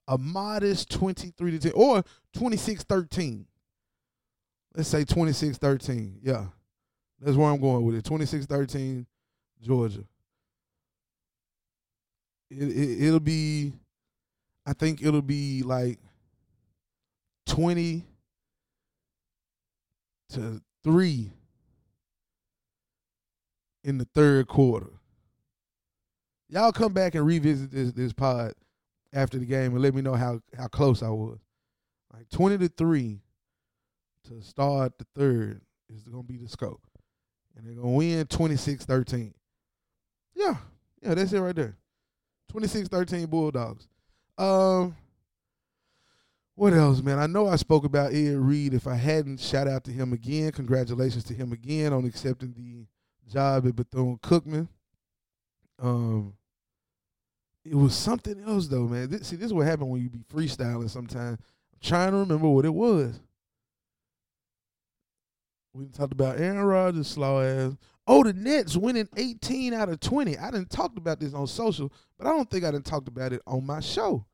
A 0.07 0.17
modest 0.17 0.89
23 0.91 1.51
to 1.51 1.59
10 1.59 1.71
or 1.75 2.03
26-13. 2.35 3.45
Let's 4.75 4.89
say 4.89 5.03
26-13. 5.03 6.17
Yeah. 6.21 6.45
That's 7.19 7.37
where 7.37 7.49
I'm 7.49 7.59
going 7.59 7.83
with 7.85 7.95
it. 7.95 8.03
26-13 8.03 9.05
Georgia. 9.61 10.03
It, 12.51 12.63
it 12.63 13.03
it'll 13.05 13.19
be 13.19 13.73
I 14.65 14.73
think 14.73 15.01
it'll 15.01 15.21
be 15.21 15.63
like 15.63 15.99
20 17.47 18.03
to 20.29 20.61
3 20.83 21.31
in 23.83 23.97
the 23.97 24.07
third 24.13 24.47
quarter. 24.47 24.93
Y'all 26.49 26.71
come 26.71 26.93
back 26.93 27.15
and 27.15 27.25
revisit 27.25 27.71
this 27.71 27.91
this 27.91 28.13
pod 28.13 28.53
after 29.13 29.37
the 29.39 29.45
game 29.45 29.73
and 29.73 29.81
let 29.81 29.95
me 29.95 30.01
know 30.01 30.13
how 30.13 30.41
how 30.57 30.67
close 30.67 31.01
I 31.01 31.09
was. 31.09 31.39
Like 32.13 32.29
20 32.29 32.59
to 32.59 32.67
3 32.69 33.19
to 34.27 34.41
start 34.41 34.97
the 34.97 35.05
third 35.15 35.61
is 35.89 36.03
to 36.03 36.23
be 36.23 36.37
the 36.37 36.47
scope. 36.47 36.81
And 37.55 37.65
they're 37.65 37.75
to 37.75 37.87
win 37.87 38.25
26-13. 38.25 39.33
Yeah. 40.33 40.55
Yeah, 41.01 41.13
that's 41.13 41.31
it 41.33 41.39
right 41.39 41.55
there. 41.55 41.77
26-13 42.53 43.29
Bulldogs. 43.29 43.87
Um, 44.37 44.95
what 46.55 46.73
else, 46.73 47.01
man? 47.01 47.19
I 47.19 47.27
know 47.27 47.47
I 47.47 47.57
spoke 47.57 47.83
about 47.83 48.13
Ed 48.13 48.37
Reed. 48.37 48.73
If 48.73 48.87
I 48.87 48.95
hadn't, 48.95 49.39
shout 49.39 49.67
out 49.67 49.83
to 49.85 49.91
him 49.91 50.13
again. 50.13 50.51
Congratulations 50.51 51.25
to 51.25 51.33
him 51.33 51.51
again 51.51 51.91
on 51.91 52.05
accepting 52.05 52.53
the 52.53 52.85
job 53.31 53.67
at 53.67 53.75
Bethune 53.75 54.17
Cookman. 54.23 54.67
Um, 55.81 56.33
it 57.65 57.75
was 57.75 57.95
something 57.95 58.41
else 58.47 58.67
though, 58.67 58.87
man. 58.87 59.09
This, 59.09 59.27
see, 59.27 59.35
this 59.35 59.47
is 59.47 59.53
what 59.53 59.67
happened 59.67 59.89
when 59.89 60.01
you 60.01 60.09
be 60.09 60.23
freestyling. 60.33 60.89
Sometimes 60.89 61.39
I'm 61.73 61.79
trying 61.81 62.11
to 62.11 62.17
remember 62.17 62.47
what 62.47 62.65
it 62.65 62.73
was. 62.73 63.19
We 65.73 65.87
talked 65.87 66.13
about 66.13 66.39
Aaron 66.39 66.63
Rodgers' 66.63 67.09
slow 67.09 67.41
ass. 67.41 67.75
Oh, 68.07 68.23
the 68.23 68.31
Nets 68.31 68.77
winning 68.77 69.09
18 69.17 69.73
out 69.73 69.89
of 69.89 69.99
20. 69.99 70.37
I 70.37 70.51
didn't 70.51 70.69
talk 70.69 70.95
about 70.95 71.19
this 71.19 71.33
on 71.33 71.47
social, 71.47 71.91
but 72.17 72.27
I 72.27 72.29
don't 72.29 72.49
think 72.49 72.63
I 72.63 72.71
didn't 72.71 72.85
talked 72.85 73.09
about 73.09 73.33
it 73.33 73.41
on 73.45 73.65
my 73.65 73.81
show. 73.81 74.25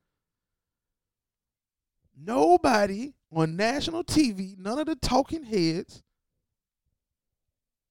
Nobody 2.23 3.13
on 3.31 3.55
national 3.55 4.03
TV, 4.03 4.57
none 4.57 4.79
of 4.79 4.85
the 4.85 4.95
talking 4.95 5.43
heads, 5.43 6.03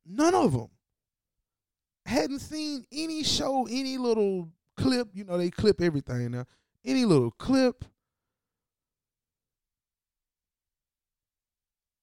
none 0.06 0.34
of 0.34 0.52
them 0.52 0.68
hadn't 2.06 2.40
seen 2.40 2.84
any 2.92 3.22
show, 3.22 3.66
any 3.66 3.98
little 3.98 4.48
clip. 4.76 5.08
You 5.14 5.24
know, 5.24 5.38
they 5.38 5.50
clip 5.50 5.80
everything 5.80 6.30
now. 6.32 6.44
Any 6.84 7.04
little 7.04 7.30
clip, 7.32 7.84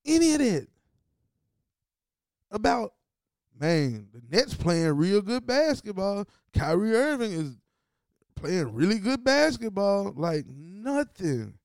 any 0.06 0.34
of 0.34 0.40
that 0.40 0.68
about 2.52 2.94
man, 3.60 4.08
the 4.14 4.22
Nets 4.36 4.54
playing 4.54 4.96
real 4.96 5.22
good 5.22 5.46
basketball. 5.46 6.26
Kyrie 6.54 6.94
Irving 6.94 7.32
is 7.32 7.58
playing 8.36 8.74
really 8.74 9.00
good 9.00 9.24
basketball. 9.24 10.14
Like 10.16 10.46
nothing. 10.48 11.56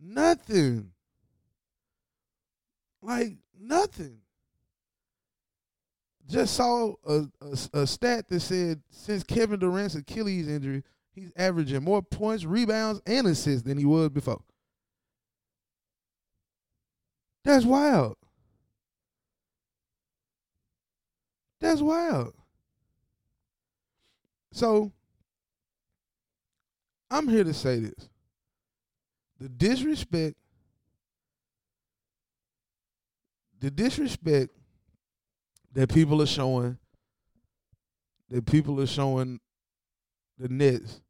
Nothing. 0.00 0.92
Like 3.02 3.36
nothing. 3.58 4.18
Just 6.28 6.54
saw 6.54 6.94
a, 7.06 7.26
a, 7.40 7.80
a 7.80 7.86
stat 7.86 8.28
that 8.28 8.40
said 8.40 8.82
since 8.90 9.22
Kevin 9.22 9.60
Durant's 9.60 9.94
Achilles 9.94 10.48
injury, 10.48 10.82
he's 11.12 11.30
averaging 11.36 11.84
more 11.84 12.02
points, 12.02 12.44
rebounds, 12.44 13.00
and 13.06 13.26
assists 13.28 13.62
than 13.62 13.78
he 13.78 13.84
was 13.84 14.08
before. 14.08 14.42
That's 17.44 17.64
wild. 17.64 18.16
That's 21.60 21.80
wild. 21.80 22.34
So 24.52 24.90
I'm 27.10 27.28
here 27.28 27.44
to 27.44 27.54
say 27.54 27.78
this. 27.78 28.08
The 29.40 29.48
disrespect, 29.48 30.36
the 33.60 33.70
disrespect 33.70 34.50
that 35.72 35.92
people 35.92 36.22
are 36.22 36.26
showing, 36.26 36.78
that 38.30 38.46
people 38.46 38.80
are 38.80 38.86
showing 38.86 39.40
the 40.38 40.48
Nets 40.48 41.00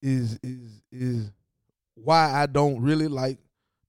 is 0.00 0.38
is 0.42 0.82
is 0.90 1.32
why 1.94 2.32
I 2.32 2.46
don't 2.46 2.80
really 2.80 3.08
like 3.08 3.38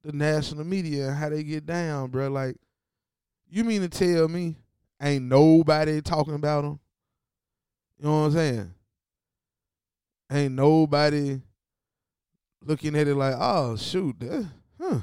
the 0.04 0.12
national 0.12 0.66
media 0.66 1.08
and 1.08 1.18
how 1.18 1.30
they 1.30 1.44
get 1.44 1.66
down, 1.66 2.12
bro. 2.12 2.30
Like, 2.30 2.58
you 3.50 3.64
mean 3.64 3.82
to 3.82 3.90
tell 3.90 4.28
me 4.28 4.58
Ain't 5.04 5.26
nobody 5.26 6.02
talking 6.02 6.34
about 6.34 6.62
them? 6.62 6.80
You 8.00 8.06
know 8.06 8.22
what 8.22 8.26
I'm 8.28 8.32
saying? 8.32 8.74
Ain't 10.32 10.54
nobody 10.54 11.42
looking 12.66 12.96
at 12.96 13.08
it 13.08 13.16
like, 13.16 13.36
oh 13.38 13.76
shoot, 13.76 14.20
that, 14.20 14.48
huh? 14.82 15.00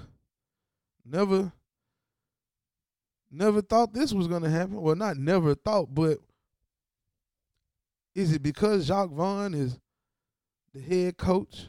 Never, 1.04 1.52
never 3.30 3.62
thought 3.62 3.92
this 3.92 4.12
was 4.12 4.26
gonna 4.26 4.50
happen. 4.50 4.80
Well, 4.80 4.96
not 4.96 5.16
never 5.16 5.54
thought, 5.54 5.94
but 5.94 6.18
is 8.14 8.32
it 8.32 8.42
because 8.42 8.88
Jacque 8.88 9.10
Vaughn 9.10 9.54
is 9.54 9.78
the 10.74 10.80
head 10.80 11.16
coach? 11.16 11.66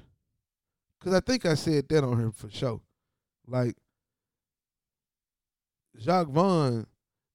Because 0.99 1.13
I 1.13 1.19
think 1.19 1.45
I 1.45 1.55
said 1.55 1.87
that 1.89 2.03
on 2.03 2.19
here 2.19 2.31
for 2.31 2.49
sure. 2.49 2.81
Like 3.47 3.75
Jacque 5.99 6.27
Vaughn 6.27 6.85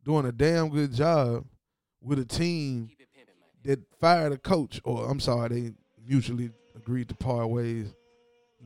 doing 0.04 0.26
a 0.26 0.32
damn 0.32 0.68
good 0.70 0.92
job 0.92 1.44
with 2.00 2.18
a 2.18 2.24
team 2.24 2.90
that 3.64 3.80
fired 4.00 4.32
a 4.32 4.38
coach, 4.38 4.80
or 4.84 5.10
I'm 5.10 5.18
sorry, 5.18 5.48
they 5.48 5.72
mutually 6.06 6.50
agreed 6.76 7.08
to 7.08 7.14
part 7.14 7.48
ways. 7.48 7.92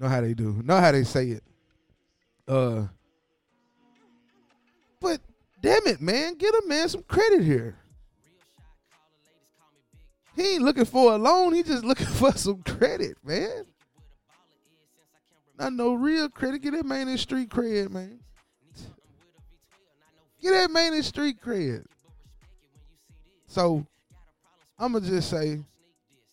Know 0.00 0.08
how 0.08 0.22
they 0.22 0.32
do. 0.32 0.62
Know 0.64 0.78
how 0.78 0.90
they 0.92 1.04
say 1.04 1.28
it. 1.28 1.42
Uh, 2.48 2.86
but 4.98 5.20
damn 5.60 5.86
it, 5.86 6.00
man, 6.00 6.34
get 6.36 6.54
a 6.54 6.62
man 6.66 6.88
some 6.88 7.02
credit 7.02 7.44
here. 7.44 7.76
He 10.34 10.54
ain't 10.54 10.62
looking 10.62 10.86
for 10.86 11.12
a 11.12 11.18
loan. 11.18 11.52
He 11.52 11.62
just 11.62 11.84
looking 11.84 12.06
for 12.06 12.32
some 12.32 12.62
credit, 12.62 13.18
man. 13.22 13.66
Not 15.58 15.74
no 15.74 15.92
real 15.92 16.30
credit. 16.30 16.62
Get 16.62 16.72
that 16.72 16.86
man 16.86 17.08
in 17.08 17.18
street 17.18 17.50
cred, 17.50 17.90
man. 17.90 18.20
Get 20.40 20.52
that 20.52 20.70
man 20.70 20.94
in 20.94 21.02
street 21.02 21.36
cred. 21.42 21.84
So 23.46 23.86
I'm 24.78 24.94
gonna 24.94 25.06
just 25.06 25.28
say, 25.28 25.60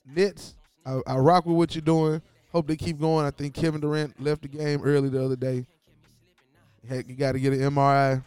Nets. 0.06 0.56
I, 0.86 1.02
I 1.06 1.18
rock 1.18 1.46
with 1.46 1.58
what 1.58 1.76
you're 1.76 1.82
doing. 1.82 2.22
Hope 2.58 2.66
they 2.66 2.76
keep 2.76 3.00
going. 3.00 3.24
I 3.24 3.30
think 3.30 3.54
Kevin 3.54 3.80
Durant 3.80 4.20
left 4.20 4.42
the 4.42 4.48
game 4.48 4.82
early 4.84 5.10
the 5.10 5.24
other 5.24 5.36
day. 5.36 5.68
Heck, 6.90 7.08
you 7.08 7.14
got 7.14 7.34
to 7.34 7.40
get 7.40 7.54
an 7.54 7.60
MRI. 7.60 8.24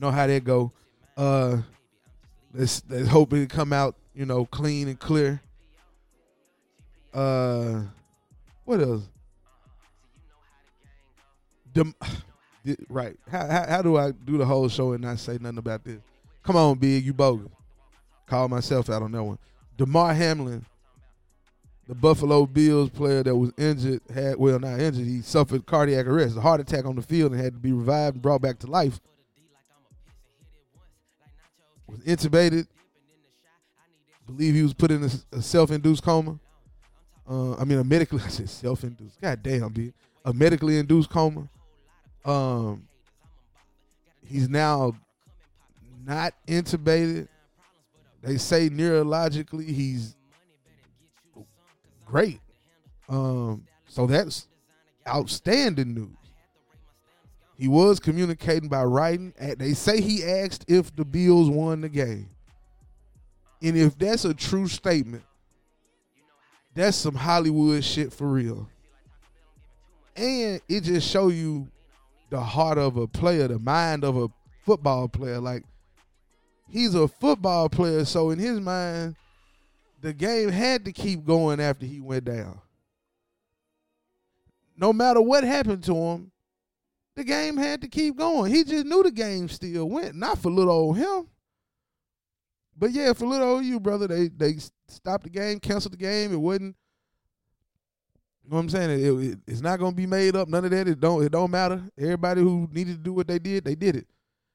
Know 0.00 0.10
how 0.10 0.26
that 0.26 0.42
go. 0.42 0.72
Uh, 1.18 1.58
let's 2.54 2.82
let's 2.88 3.08
hope 3.08 3.34
it 3.34 3.50
come 3.50 3.74
out 3.74 3.94
you 4.14 4.24
know 4.24 4.46
clean 4.46 4.88
and 4.88 4.98
clear. 4.98 5.42
Uh, 7.12 7.82
what 8.64 8.80
else? 8.80 9.02
Dem- 11.74 11.94
right. 12.88 13.18
How, 13.30 13.46
how 13.46 13.66
how 13.68 13.82
do 13.82 13.98
I 13.98 14.12
do 14.12 14.38
the 14.38 14.46
whole 14.46 14.70
show 14.70 14.94
and 14.94 15.04
not 15.04 15.18
say 15.18 15.36
nothing 15.38 15.58
about 15.58 15.84
this? 15.84 16.00
Come 16.42 16.56
on, 16.56 16.78
big, 16.78 17.04
you 17.04 17.12
bogus. 17.12 17.52
Call 18.24 18.48
myself 18.48 18.88
out 18.88 19.02
on 19.02 19.12
that 19.12 19.22
one. 19.22 19.38
Damar 19.76 20.14
Hamlin, 20.14 20.64
the 21.88 21.94
Buffalo 21.94 22.46
Bills 22.46 22.90
player 22.90 23.22
that 23.22 23.36
was 23.36 23.52
injured, 23.56 24.00
had 24.12 24.36
well 24.36 24.58
not 24.58 24.80
injured, 24.80 25.06
he 25.06 25.22
suffered 25.22 25.66
cardiac 25.66 26.06
arrest, 26.06 26.36
a 26.36 26.40
heart 26.40 26.60
attack 26.60 26.84
on 26.84 26.96
the 26.96 27.02
field, 27.02 27.32
and 27.32 27.40
had 27.40 27.54
to 27.54 27.60
be 27.60 27.72
revived 27.72 28.16
and 28.16 28.22
brought 28.22 28.42
back 28.42 28.58
to 28.60 28.66
life. 28.66 29.00
Was 31.86 32.00
intubated. 32.00 32.66
Believe 34.26 34.54
he 34.54 34.62
was 34.62 34.74
put 34.74 34.90
in 34.90 35.04
a, 35.04 35.36
a 35.36 35.40
self-induced 35.40 36.02
coma. 36.02 36.40
Uh, 37.28 37.54
I 37.56 37.64
mean, 37.64 37.78
a 37.78 37.84
medically 37.84 38.20
I 38.24 38.28
said 38.28 38.50
self-induced. 38.50 39.20
God 39.20 39.42
damn, 39.42 39.72
B. 39.72 39.92
A 40.24 40.32
medically 40.32 40.78
induced 40.78 41.10
coma. 41.10 41.48
Um, 42.24 42.88
he's 44.24 44.48
now 44.48 44.96
not 46.04 46.34
intubated. 46.48 47.28
They 48.22 48.38
say 48.38 48.68
neurologically 48.68 49.68
he's 49.68 50.15
great. 52.06 52.40
Um, 53.08 53.66
so 53.86 54.06
that's 54.06 54.48
outstanding 55.06 55.94
news. 55.94 56.16
He 57.58 57.68
was 57.68 58.00
communicating 58.00 58.68
by 58.68 58.84
writing. 58.84 59.34
They 59.58 59.74
say 59.74 60.00
he 60.00 60.24
asked 60.24 60.64
if 60.68 60.94
the 60.96 61.04
Bills 61.04 61.50
won 61.50 61.82
the 61.82 61.88
game. 61.88 62.30
And 63.62 63.76
if 63.76 63.98
that's 63.98 64.24
a 64.24 64.34
true 64.34 64.68
statement, 64.68 65.24
that's 66.74 66.96
some 66.96 67.14
Hollywood 67.14 67.82
shit 67.82 68.12
for 68.12 68.26
real. 68.26 68.68
And 70.14 70.60
it 70.68 70.82
just 70.82 71.08
show 71.08 71.28
you 71.28 71.68
the 72.28 72.40
heart 72.40 72.76
of 72.76 72.96
a 72.96 73.06
player, 73.06 73.48
the 73.48 73.58
mind 73.58 74.04
of 74.04 74.16
a 74.16 74.28
football 74.64 75.08
player. 75.08 75.40
Like 75.40 75.64
he's 76.68 76.94
a 76.94 77.08
football 77.08 77.70
player, 77.70 78.04
so 78.04 78.30
in 78.30 78.38
his 78.38 78.60
mind, 78.60 79.16
the 80.00 80.12
game 80.12 80.50
had 80.50 80.84
to 80.84 80.92
keep 80.92 81.24
going 81.24 81.60
after 81.60 81.86
he 81.86 82.00
went 82.00 82.24
down. 82.24 82.60
No 84.76 84.92
matter 84.92 85.20
what 85.20 85.44
happened 85.44 85.82
to 85.84 85.94
him, 85.94 86.32
the 87.14 87.24
game 87.24 87.56
had 87.56 87.80
to 87.80 87.88
keep 87.88 88.16
going. 88.16 88.52
He 88.52 88.62
just 88.62 88.84
knew 88.84 89.02
the 89.02 89.10
game 89.10 89.48
still 89.48 89.88
went, 89.88 90.14
not 90.14 90.38
for 90.38 90.50
little 90.50 90.72
old 90.72 90.98
him. 90.98 91.28
But 92.76 92.92
yeah, 92.92 93.14
for 93.14 93.26
little 93.26 93.48
old 93.48 93.64
you, 93.64 93.80
brother, 93.80 94.06
they 94.06 94.28
they 94.28 94.56
stopped 94.88 95.24
the 95.24 95.30
game, 95.30 95.58
canceled 95.58 95.94
the 95.94 95.98
game. 95.98 96.32
It 96.32 96.36
wasn't. 96.36 96.76
You 98.44 98.50
know 98.50 98.56
what 98.56 98.62
I'm 98.62 98.68
saying? 98.68 98.90
It, 98.90 99.32
it, 99.32 99.38
it's 99.46 99.60
not 99.62 99.80
gonna 99.80 99.96
be 99.96 100.06
made 100.06 100.36
up. 100.36 100.46
None 100.46 100.66
of 100.66 100.70
that. 100.70 100.86
It 100.86 101.00
don't. 101.00 101.24
It 101.24 101.32
don't 101.32 101.50
matter. 101.50 101.82
Everybody 101.98 102.42
who 102.42 102.68
needed 102.70 102.98
to 102.98 103.02
do 103.02 103.14
what 103.14 103.26
they 103.26 103.38
did, 103.38 103.64
they 103.64 103.74
did 103.74 103.96
it. 103.96 104.06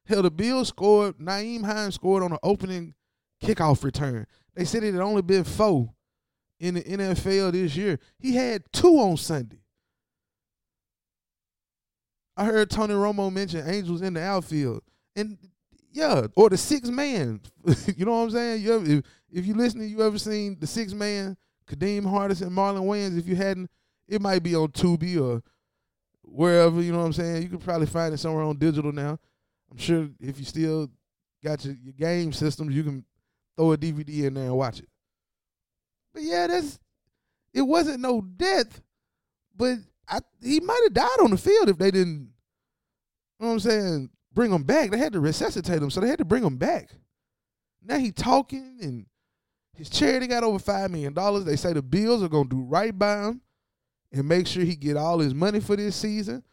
Hell, 0.06 0.22
the 0.22 0.30
Bills 0.30 0.68
scored. 0.68 1.18
Nyheim 1.18 1.64
Hines 1.64 1.96
scored 1.96 2.22
on 2.22 2.32
an 2.32 2.38
opening 2.44 2.94
kickoff 3.42 3.82
return. 3.82 4.26
They 4.54 4.64
said 4.64 4.84
it 4.84 4.92
had 4.92 5.02
only 5.02 5.22
been 5.22 5.44
four 5.44 5.92
in 6.60 6.74
the 6.74 6.82
NFL 6.82 7.52
this 7.52 7.74
year. 7.76 7.98
He 8.18 8.34
had 8.34 8.62
two 8.72 8.98
on 8.98 9.16
Sunday. 9.16 9.58
I 12.36 12.44
heard 12.44 12.70
Tony 12.70 12.94
Romo 12.94 13.32
mention 13.32 13.68
Angels 13.68 14.00
in 14.02 14.14
the 14.14 14.22
outfield, 14.22 14.82
and 15.14 15.36
yeah, 15.92 16.26
or 16.34 16.48
the 16.48 16.56
six 16.56 16.88
man. 16.88 17.40
you 17.96 18.04
know 18.04 18.12
what 18.12 18.24
I'm 18.24 18.30
saying? 18.30 18.62
You 18.62 18.74
ever, 18.74 18.84
if 18.90 19.04
if 19.30 19.46
you 19.46 19.54
listening, 19.54 19.88
you 19.88 20.02
ever 20.02 20.18
seen 20.18 20.56
the 20.58 20.66
six 20.66 20.94
man? 20.94 21.36
Kadeem 21.66 22.02
Hardison 22.02 22.50
Marlon 22.50 22.84
Wayans. 22.84 23.18
If 23.18 23.26
you 23.26 23.36
hadn't, 23.36 23.70
it 24.08 24.20
might 24.20 24.42
be 24.42 24.54
on 24.54 24.68
Tubi 24.68 25.20
or 25.20 25.42
wherever. 26.22 26.80
You 26.80 26.92
know 26.92 26.98
what 26.98 27.06
I'm 27.06 27.12
saying? 27.12 27.42
You 27.42 27.48
could 27.50 27.60
probably 27.60 27.86
find 27.86 28.14
it 28.14 28.18
somewhere 28.18 28.44
on 28.44 28.56
digital 28.56 28.92
now. 28.92 29.18
I'm 29.70 29.78
sure 29.78 30.08
if 30.20 30.38
you 30.38 30.44
still 30.44 30.90
got 31.44 31.64
your, 31.64 31.74
your 31.82 31.94
game 31.94 32.32
systems, 32.32 32.74
you 32.74 32.82
can 32.82 33.04
throw 33.56 33.72
a 33.72 33.76
DVD 33.76 34.24
in 34.24 34.34
there 34.34 34.44
and 34.44 34.56
watch 34.56 34.80
it. 34.80 34.88
But 36.12 36.22
yeah, 36.22 36.46
that's 36.46 36.78
it 37.54 37.62
wasn't 37.62 38.00
no 38.00 38.20
death, 38.20 38.80
but 39.56 39.78
I 40.08 40.20
he 40.42 40.60
might 40.60 40.80
have 40.84 40.94
died 40.94 41.20
on 41.22 41.30
the 41.30 41.36
field 41.36 41.68
if 41.68 41.78
they 41.78 41.90
didn't. 41.90 42.32
You 43.38 43.46
know 43.46 43.48
what 43.48 43.52
I'm 43.52 43.60
saying? 43.60 44.10
Bring 44.32 44.52
him 44.52 44.62
back. 44.62 44.90
They 44.90 44.98
had 44.98 45.12
to 45.12 45.20
resuscitate 45.20 45.82
him, 45.82 45.90
so 45.90 46.00
they 46.00 46.08
had 46.08 46.18
to 46.18 46.24
bring 46.24 46.44
him 46.44 46.56
back. 46.56 46.90
Now 47.82 47.98
he 47.98 48.12
talking 48.12 48.78
and 48.80 49.06
his 49.74 49.90
charity 49.90 50.26
got 50.26 50.44
over 50.44 50.58
five 50.58 50.90
million 50.90 51.12
dollars. 51.12 51.44
They 51.44 51.56
say 51.56 51.72
the 51.72 51.82
Bills 51.82 52.22
are 52.22 52.28
gonna 52.28 52.48
do 52.48 52.62
right 52.62 52.96
by 52.96 53.24
him 53.24 53.40
and 54.12 54.28
make 54.28 54.46
sure 54.46 54.64
he 54.64 54.76
get 54.76 54.96
all 54.96 55.18
his 55.18 55.34
money 55.34 55.60
for 55.60 55.76
this 55.76 55.96
season. 55.96 56.44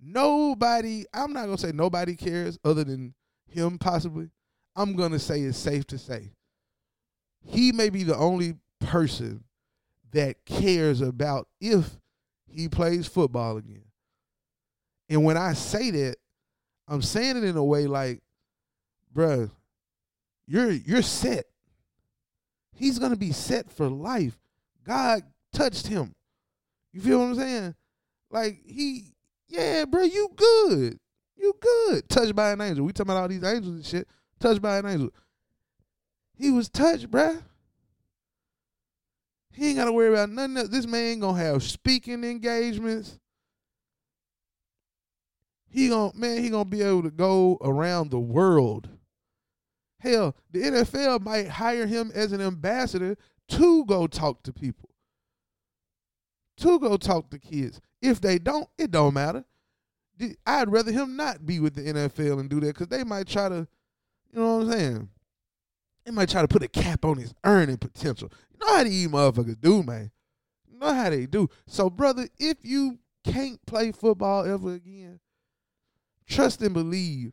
Nobody, 0.00 1.04
I'm 1.12 1.32
not 1.32 1.44
gonna 1.44 1.58
say 1.58 1.72
nobody 1.72 2.16
cares 2.16 2.58
other 2.64 2.84
than 2.84 3.14
him 3.46 3.78
possibly. 3.78 4.30
I'm 4.74 4.94
gonna 4.96 5.18
say 5.18 5.40
it's 5.40 5.58
safe 5.58 5.86
to 5.88 5.98
say 5.98 6.32
he 7.44 7.72
may 7.72 7.90
be 7.90 8.04
the 8.04 8.16
only 8.16 8.54
person 8.80 9.44
that 10.12 10.44
cares 10.44 11.00
about 11.00 11.48
if 11.60 11.98
he 12.46 12.68
plays 12.68 13.06
football 13.06 13.56
again. 13.56 13.84
And 15.08 15.24
when 15.24 15.36
I 15.36 15.54
say 15.54 15.90
that, 15.90 16.16
I'm 16.88 17.02
saying 17.02 17.36
it 17.36 17.44
in 17.44 17.56
a 17.56 17.64
way 17.64 17.86
like, 17.86 18.20
bruh, 19.14 19.50
you're 20.46 20.70
you're 20.70 21.02
set. 21.02 21.46
He's 22.74 22.98
gonna 22.98 23.16
be 23.16 23.32
set 23.32 23.70
for 23.70 23.88
life. 23.88 24.38
God 24.84 25.22
touched 25.52 25.86
him. 25.86 26.14
You 26.92 27.00
feel 27.00 27.18
what 27.20 27.26
I'm 27.26 27.34
saying? 27.36 27.74
Like 28.30 28.60
he, 28.64 29.14
yeah, 29.48 29.84
bro, 29.84 30.02
you 30.02 30.30
good. 30.36 30.98
You 31.36 31.54
good. 31.60 32.08
Touched 32.08 32.34
by 32.34 32.52
an 32.52 32.60
angel. 32.60 32.84
We 32.84 32.92
talking 32.92 33.10
about 33.10 33.22
all 33.22 33.28
these 33.28 33.44
angels 33.44 33.74
and 33.74 33.84
shit. 33.84 34.08
Touched 34.42 34.60
by 34.60 34.78
an 34.78 34.86
angel. 34.86 35.10
He 36.34 36.50
was 36.50 36.68
touched, 36.68 37.08
bruh. 37.08 37.40
He 39.52 39.68
ain't 39.68 39.76
gotta 39.76 39.92
worry 39.92 40.08
about 40.08 40.30
nothing 40.30 40.56
else. 40.56 40.68
This 40.68 40.86
man 40.86 41.20
gonna 41.20 41.38
have 41.38 41.62
speaking 41.62 42.24
engagements. 42.24 43.20
He 45.68 45.88
gonna 45.88 46.12
man, 46.16 46.42
he 46.42 46.50
gonna 46.50 46.64
be 46.64 46.82
able 46.82 47.04
to 47.04 47.10
go 47.12 47.56
around 47.60 48.10
the 48.10 48.18
world. 48.18 48.88
Hell, 50.00 50.34
the 50.50 50.62
NFL 50.62 51.20
might 51.20 51.46
hire 51.46 51.86
him 51.86 52.10
as 52.12 52.32
an 52.32 52.40
ambassador 52.40 53.16
to 53.50 53.84
go 53.84 54.08
talk 54.08 54.42
to 54.42 54.52
people. 54.52 54.88
To 56.56 56.80
go 56.80 56.96
talk 56.96 57.30
to 57.30 57.38
kids. 57.38 57.80
If 58.00 58.20
they 58.20 58.40
don't, 58.40 58.68
it 58.76 58.90
don't 58.90 59.14
matter. 59.14 59.44
I'd 60.44 60.72
rather 60.72 60.90
him 60.90 61.14
not 61.14 61.46
be 61.46 61.60
with 61.60 61.74
the 61.74 61.82
NFL 61.82 62.40
and 62.40 62.50
do 62.50 62.58
that 62.58 62.74
because 62.74 62.88
they 62.88 63.04
might 63.04 63.28
try 63.28 63.48
to, 63.48 63.68
You 64.32 64.40
know 64.40 64.56
what 64.58 64.64
I'm 64.64 64.72
saying? 64.72 65.08
They 66.04 66.10
might 66.12 66.28
try 66.28 66.42
to 66.42 66.48
put 66.48 66.62
a 66.62 66.68
cap 66.68 67.04
on 67.04 67.18
his 67.18 67.34
earning 67.44 67.76
potential. 67.76 68.30
You 68.50 68.66
know 68.66 68.76
how 68.76 68.84
these 68.84 69.08
motherfuckers 69.08 69.60
do, 69.60 69.82
man. 69.82 70.10
You 70.70 70.78
know 70.78 70.92
how 70.92 71.10
they 71.10 71.26
do. 71.26 71.48
So, 71.66 71.90
brother, 71.90 72.28
if 72.38 72.58
you 72.62 72.98
can't 73.24 73.64
play 73.66 73.92
football 73.92 74.44
ever 74.44 74.74
again, 74.74 75.20
trust 76.26 76.62
and 76.62 76.74
believe 76.74 77.32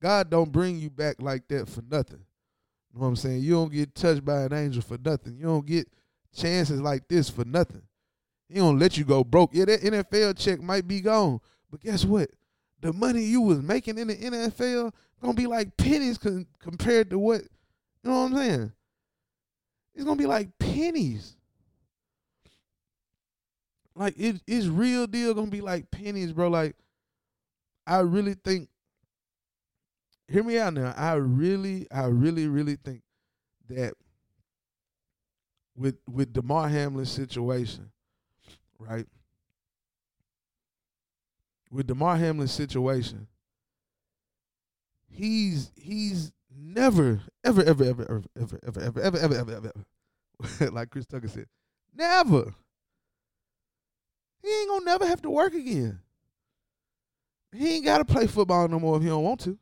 God 0.00 0.30
don't 0.30 0.52
bring 0.52 0.78
you 0.78 0.88
back 0.88 1.16
like 1.20 1.48
that 1.48 1.68
for 1.68 1.82
nothing. 1.82 2.24
You 2.92 3.00
know 3.00 3.02
what 3.02 3.08
I'm 3.08 3.16
saying? 3.16 3.42
You 3.42 3.52
don't 3.52 3.72
get 3.72 3.94
touched 3.94 4.24
by 4.24 4.42
an 4.42 4.52
angel 4.52 4.82
for 4.82 4.98
nothing. 5.04 5.36
You 5.36 5.46
don't 5.46 5.66
get 5.66 5.88
chances 6.34 6.80
like 6.80 7.08
this 7.08 7.28
for 7.28 7.44
nothing. 7.44 7.82
He 8.48 8.54
don't 8.54 8.78
let 8.78 8.96
you 8.96 9.04
go 9.04 9.24
broke. 9.24 9.50
Yeah, 9.52 9.64
that 9.66 9.82
NFL 9.82 10.38
check 10.38 10.60
might 10.60 10.86
be 10.86 11.00
gone, 11.00 11.40
but 11.70 11.80
guess 11.80 12.04
what? 12.04 12.30
The 12.86 12.92
money 12.92 13.24
you 13.24 13.40
was 13.40 13.60
making 13.62 13.98
in 13.98 14.06
the 14.06 14.14
NFL 14.14 14.92
gonna 15.20 15.34
be 15.34 15.48
like 15.48 15.76
pennies 15.76 16.18
con- 16.18 16.46
compared 16.60 17.10
to 17.10 17.18
what 17.18 17.40
you 17.40 17.48
know 18.10 18.20
what 18.20 18.30
I'm 18.30 18.36
saying. 18.36 18.72
It's 19.92 20.04
gonna 20.04 20.14
be 20.14 20.26
like 20.26 20.56
pennies. 20.60 21.34
Like 23.96 24.14
it, 24.16 24.40
it's 24.46 24.68
real 24.68 25.08
deal 25.08 25.34
gonna 25.34 25.50
be 25.50 25.62
like 25.62 25.90
pennies, 25.90 26.32
bro. 26.32 26.46
Like 26.46 26.76
I 27.88 27.98
really 28.00 28.34
think. 28.34 28.68
Hear 30.28 30.44
me 30.44 30.56
out 30.56 30.74
now. 30.74 30.94
I 30.96 31.14
really, 31.14 31.88
I 31.90 32.04
really, 32.04 32.46
really 32.46 32.76
think 32.76 33.02
that 33.68 33.94
with 35.74 35.96
with 36.08 36.32
Damar 36.32 36.68
Hamlin's 36.68 37.10
situation, 37.10 37.90
right? 38.78 39.06
With 41.70 41.86
Damar 41.88 42.16
Hamlin's 42.16 42.52
situation, 42.52 43.26
he's 45.08 45.72
he's 45.74 46.32
never 46.54 47.22
ever 47.44 47.62
ever 47.64 47.82
ever 47.82 48.02
ever 48.02 48.24
ever 48.40 48.60
ever 48.66 49.00
ever 49.00 49.00
ever 49.00 49.18
ever 49.18 49.34
ever 49.34 49.72
ever, 50.60 50.70
like 50.72 50.90
Chris 50.90 51.06
Tucker 51.06 51.28
said, 51.28 51.46
never. 51.94 52.54
He 54.42 54.48
ain't 54.48 54.68
gonna 54.68 54.84
never 54.84 55.06
have 55.06 55.22
to 55.22 55.30
work 55.30 55.54
again. 55.54 56.00
He 57.52 57.76
ain't 57.76 57.84
gotta 57.84 58.04
play 58.04 58.26
football 58.26 58.68
no 58.68 58.78
more 58.78 58.96
if 58.96 59.02
he 59.02 59.08
don't 59.08 59.24
want 59.24 59.40
to. 59.40 59.58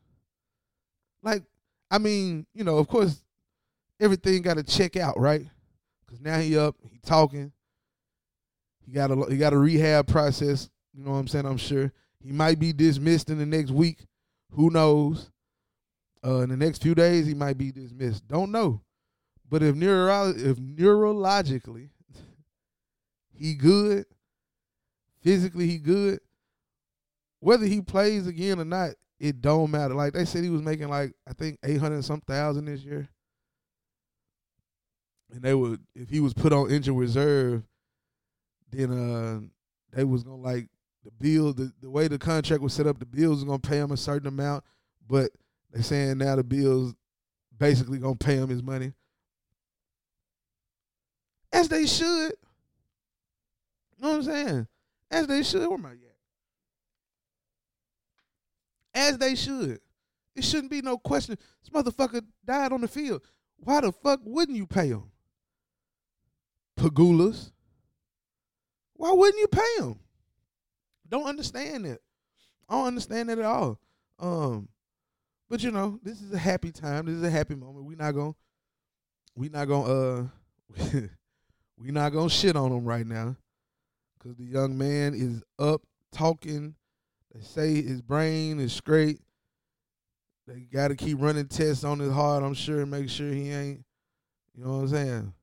Like, 1.22 1.42
I 1.90 1.98
mean, 1.98 2.46
you 2.52 2.64
know, 2.64 2.76
of 2.76 2.86
course, 2.86 3.24
everything 3.98 4.42
got 4.42 4.58
to 4.58 4.62
check 4.62 4.96
out, 4.96 5.18
right? 5.18 5.46
Because 6.04 6.20
now 6.20 6.38
he 6.38 6.58
up, 6.58 6.76
he 6.90 6.98
talking. 6.98 7.52
He 8.84 8.92
got 8.92 9.10
a 9.10 9.26
he 9.30 9.38
got 9.38 9.54
a 9.54 9.58
rehab 9.58 10.06
process. 10.06 10.68
You 10.96 11.04
know 11.04 11.12
what 11.12 11.18
I'm 11.18 11.28
saying? 11.28 11.46
I'm 11.46 11.57
sure 11.57 11.92
he 12.22 12.33
might 12.33 12.59
be 12.59 12.72
dismissed 12.72 13.28
in 13.28 13.38
the 13.38 13.46
next 13.46 13.70
week. 13.70 14.07
Who 14.52 14.70
knows? 14.70 15.30
Uh, 16.24 16.40
in 16.40 16.50
the 16.50 16.57
next 16.57 16.83
few 16.83 16.94
days, 16.94 17.26
he 17.26 17.35
might 17.35 17.59
be 17.59 17.70
dismissed. 17.70 18.26
Don't 18.28 18.50
know. 18.50 18.80
But 19.50 19.62
if 19.62 19.74
neuro 19.74 20.30
if 20.30 20.57
neurologically 20.57 21.90
he 23.35 23.54
good, 23.54 24.07
physically 25.22 25.68
he 25.68 25.78
good, 25.78 26.20
whether 27.40 27.66
he 27.66 27.83
plays 27.83 28.26
again 28.26 28.59
or 28.59 28.64
not, 28.64 28.92
it 29.20 29.42
don't 29.42 29.70
matter. 29.70 29.94
Like 29.94 30.14
they 30.14 30.24
said, 30.24 30.44
he 30.44 30.50
was 30.50 30.62
making 30.62 30.88
like 30.88 31.12
I 31.28 31.35
think 31.35 31.59
eight 31.62 31.80
hundred 31.80 32.04
some 32.04 32.20
thousand 32.22 32.64
this 32.66 32.80
year, 32.80 33.09
and 35.30 35.42
they 35.42 35.54
would 35.54 35.80
if 35.94 36.09
he 36.09 36.20
was 36.20 36.33
put 36.33 36.52
on 36.52 36.70
injured 36.70 36.96
reserve, 36.96 37.64
then 38.70 38.90
uh 38.90 39.40
they 39.94 40.04
was 40.04 40.24
gonna 40.24 40.37
like 40.37 40.68
the 41.04 41.10
bill 41.10 41.52
the, 41.52 41.72
the 41.80 41.90
way 41.90 42.08
the 42.08 42.18
contract 42.18 42.62
was 42.62 42.72
set 42.72 42.86
up, 42.86 42.98
the 42.98 43.06
Bills 43.06 43.36
was 43.36 43.44
gonna 43.44 43.58
pay 43.58 43.78
him 43.78 43.92
a 43.92 43.96
certain 43.96 44.28
amount, 44.28 44.64
but 45.08 45.30
they're 45.70 45.82
saying 45.82 46.18
now 46.18 46.36
the 46.36 46.44
Bills 46.44 46.94
basically 47.58 47.98
gonna 47.98 48.16
pay 48.16 48.36
him 48.36 48.48
his 48.48 48.62
money, 48.62 48.92
as 51.52 51.68
they 51.68 51.86
should. 51.86 52.32
You 53.96 54.02
know 54.02 54.08
what 54.10 54.16
I'm 54.16 54.22
saying? 54.22 54.66
As 55.10 55.26
they 55.26 55.42
should. 55.42 55.68
Where 55.68 55.78
am 55.78 55.86
I 55.86 55.92
at? 55.92 55.98
As 58.94 59.18
they 59.18 59.34
should. 59.34 59.80
It 60.34 60.44
shouldn't 60.44 60.70
be 60.70 60.82
no 60.82 60.98
question. 60.98 61.38
This 61.62 61.70
motherfucker 61.70 62.22
died 62.44 62.72
on 62.72 62.80
the 62.80 62.88
field. 62.88 63.22
Why 63.58 63.80
the 63.80 63.92
fuck 63.92 64.20
wouldn't 64.24 64.56
you 64.58 64.66
pay 64.66 64.88
him? 64.88 65.04
Pegulas. 66.76 67.52
Why 68.94 69.12
wouldn't 69.12 69.40
you 69.40 69.48
pay 69.48 69.76
him? 69.78 69.98
Don't 71.08 71.26
understand 71.26 71.86
it. 71.86 72.00
I 72.68 72.74
don't 72.74 72.86
understand 72.86 73.30
it 73.30 73.38
at 73.38 73.44
all. 73.44 73.78
Um, 74.18 74.68
but 75.48 75.62
you 75.62 75.70
know, 75.70 75.98
this 76.02 76.20
is 76.20 76.32
a 76.32 76.38
happy 76.38 76.72
time. 76.72 77.06
This 77.06 77.16
is 77.16 77.22
a 77.22 77.30
happy 77.30 77.54
moment. 77.54 77.84
We 77.84 77.94
not 77.94 78.12
gonna, 78.12 78.34
we 79.34 79.48
not 79.48 79.66
gonna, 79.66 79.92
uh, 79.92 80.26
we 81.78 81.90
not 81.90 82.12
gonna 82.12 82.30
shit 82.30 82.56
on 82.56 82.72
him 82.72 82.84
right 82.84 83.06
now, 83.06 83.36
cause 84.22 84.34
the 84.36 84.44
young 84.44 84.76
man 84.78 85.14
is 85.14 85.42
up 85.58 85.82
talking. 86.12 86.74
They 87.34 87.42
say 87.42 87.82
his 87.82 88.00
brain 88.00 88.60
is 88.60 88.72
straight. 88.72 89.20
They 90.46 90.60
got 90.60 90.88
to 90.88 90.96
keep 90.96 91.20
running 91.20 91.48
tests 91.48 91.84
on 91.84 91.98
his 91.98 92.12
heart. 92.12 92.42
I'm 92.42 92.54
sure, 92.54 92.84
make 92.84 93.08
sure 93.08 93.30
he 93.30 93.50
ain't. 93.50 93.84
You 94.56 94.64
know 94.64 94.76
what 94.76 94.82
I'm 94.82 94.88
saying? 94.88 95.34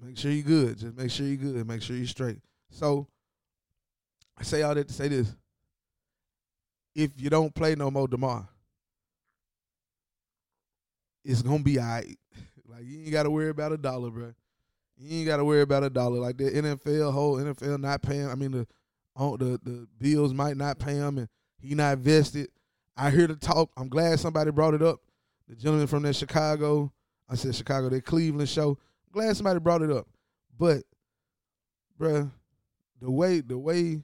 Make 0.00 0.18
sure 0.18 0.30
you 0.30 0.42
good. 0.42 0.78
Just 0.78 0.96
make 0.96 1.10
sure 1.10 1.26
you 1.26 1.36
good. 1.36 1.66
Make 1.66 1.82
sure 1.82 1.96
you 1.96 2.06
straight. 2.06 2.38
So 2.70 3.08
I 4.38 4.42
say 4.44 4.62
all 4.62 4.74
that 4.74 4.88
to 4.88 4.94
say 4.94 5.08
this. 5.08 5.34
If 6.94 7.10
you 7.16 7.30
don't 7.30 7.54
play 7.54 7.74
no 7.74 7.90
more 7.90 8.08
Damar, 8.08 8.48
it's 11.24 11.42
gonna 11.42 11.62
be 11.62 11.78
all 11.78 11.86
right. 11.86 12.18
Like 12.70 12.84
you 12.86 13.00
ain't 13.00 13.12
gotta 13.12 13.30
worry 13.30 13.48
about 13.48 13.72
a 13.72 13.78
dollar, 13.78 14.10
bro. 14.10 14.34
You 14.98 15.18
ain't 15.18 15.26
gotta 15.26 15.44
worry 15.44 15.62
about 15.62 15.82
a 15.82 15.90
dollar. 15.90 16.20
Like 16.20 16.36
the 16.36 16.44
NFL, 16.50 17.12
whole 17.12 17.36
NFL 17.36 17.80
not 17.80 18.02
paying. 18.02 18.28
I 18.28 18.34
mean 18.34 18.52
the 18.52 18.66
oh, 19.16 19.36
the 19.36 19.58
the 19.64 19.88
Bills 19.98 20.32
might 20.32 20.56
not 20.56 20.78
pay 20.78 20.94
him, 20.94 21.18
and 21.18 21.28
he 21.58 21.74
not 21.74 21.98
vested. 21.98 22.48
I 22.96 23.10
hear 23.10 23.26
the 23.26 23.36
talk. 23.36 23.70
I'm 23.76 23.88
glad 23.88 24.20
somebody 24.20 24.50
brought 24.50 24.74
it 24.74 24.82
up. 24.82 25.00
The 25.48 25.56
gentleman 25.56 25.86
from 25.86 26.02
that 26.02 26.14
Chicago, 26.14 26.92
I 27.28 27.36
said 27.36 27.54
Chicago, 27.54 27.88
that 27.88 28.04
Cleveland 28.04 28.48
show. 28.48 28.70
I'm 29.06 29.12
glad 29.12 29.36
somebody 29.36 29.60
brought 29.60 29.82
it 29.82 29.90
up. 29.90 30.06
But, 30.58 30.82
bruh, 31.98 32.30
the 33.00 33.10
way 33.10 33.40
the 33.40 33.56
way 33.58 34.02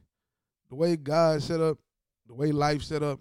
the 0.69 0.75
way 0.75 0.97
God 0.97 1.43
set 1.43 1.61
up, 1.61 1.79
the 2.27 2.35
way 2.35 2.53
life 2.53 2.83
set 2.83 3.03
up, 3.03 3.21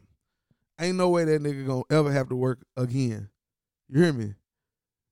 ain't 0.79 0.97
no 0.97 1.09
way 1.09 1.25
that 1.25 1.41
nigga 1.41 1.65
gonna 1.65 1.83
ever 1.89 2.11
have 2.11 2.29
to 2.29 2.35
work 2.35 2.59
again. 2.75 3.29
You 3.89 4.03
hear 4.03 4.13
me? 4.13 4.33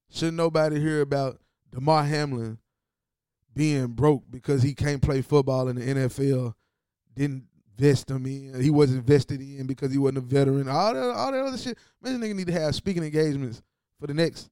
Should 0.09 0.33
nobody 0.33 0.79
hear 0.79 1.01
about 1.01 1.39
Damar 1.71 2.03
Hamlin 2.03 2.57
being 3.53 3.87
broke 3.87 4.23
because 4.29 4.61
he 4.61 4.73
can't 4.73 5.01
play 5.01 5.21
football 5.21 5.67
in 5.67 5.75
the 5.75 5.85
NFL, 5.85 6.53
didn't 7.15 7.45
vest 7.77 8.09
him 8.09 8.25
in, 8.25 8.61
he 8.61 8.69
wasn't 8.69 9.05
vested 9.05 9.41
in 9.41 9.65
because 9.65 9.91
he 9.91 9.97
wasn't 9.97 10.19
a 10.19 10.21
veteran, 10.21 10.69
all 10.69 10.93
that 10.93 11.09
all 11.11 11.31
that 11.31 11.45
other 11.45 11.57
shit. 11.57 11.77
Man, 12.01 12.19
this 12.19 12.29
nigga 12.29 12.35
need 12.35 12.47
to 12.47 12.53
have 12.53 12.75
speaking 12.75 13.03
engagements 13.03 13.61
for 13.99 14.07
the 14.07 14.13
next 14.13 14.49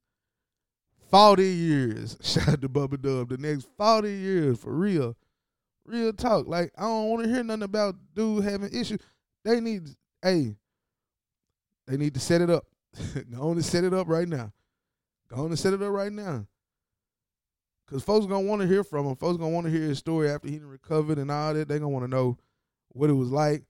40 1.10 1.44
years. 1.44 2.18
Shout 2.22 2.50
out 2.50 2.62
to 2.62 2.70
Bubba 2.70 3.02
Dub. 3.02 3.30
The 3.30 3.38
next 3.38 3.68
40 3.78 4.12
years 4.12 4.60
for 4.60 4.74
real. 4.74 5.16
Real 5.90 6.14
talk. 6.14 6.48
Like, 6.48 6.72
I 6.78 6.84
don't 6.84 7.10
want 7.10 7.24
to 7.24 7.30
hear 7.30 7.44
nothing 7.44 7.64
about 7.64 7.96
dude 8.14 8.44
having 8.44 8.70
issues. 8.72 9.00
They 9.44 9.60
need, 9.60 9.90
hey, 10.22 10.56
they 11.88 11.98
need 11.98 12.14
to 12.14 12.20
set 12.20 12.42
it 12.42 12.50
up. 12.50 12.66
Go 13.32 13.50
on 13.50 13.52
and 13.54 13.66
set 13.66 13.84
it 13.84 13.94
up 13.94 14.08
right 14.08 14.28
now. 14.28 14.52
Go 15.30 15.38
on 15.38 15.48
and 15.48 15.60
set 15.60 15.74
it 15.74 15.82
up 15.82 15.92
right 15.92 16.12
now. 16.12 16.46
Cause 17.88 18.04
folks 18.04 18.28
gonna 18.28 18.42
want 18.42 18.62
to 18.62 18.68
hear 18.68 18.84
from 18.84 19.08
him. 19.08 19.16
Folks 19.16 19.38
gonna 19.38 19.50
want 19.50 19.66
to 19.66 19.72
hear 19.72 19.82
his 19.82 19.98
story 19.98 20.30
after 20.30 20.48
he 20.48 20.60
recovered 20.60 21.18
and 21.18 21.32
all 21.32 21.56
that. 21.56 21.68
They 21.68 21.80
gonna 21.80 21.90
want 21.90 22.06
to 22.06 22.10
know 22.10 22.38
what 22.90 23.10
it 23.10 23.14
was 23.14 23.32
like. 23.32 23.64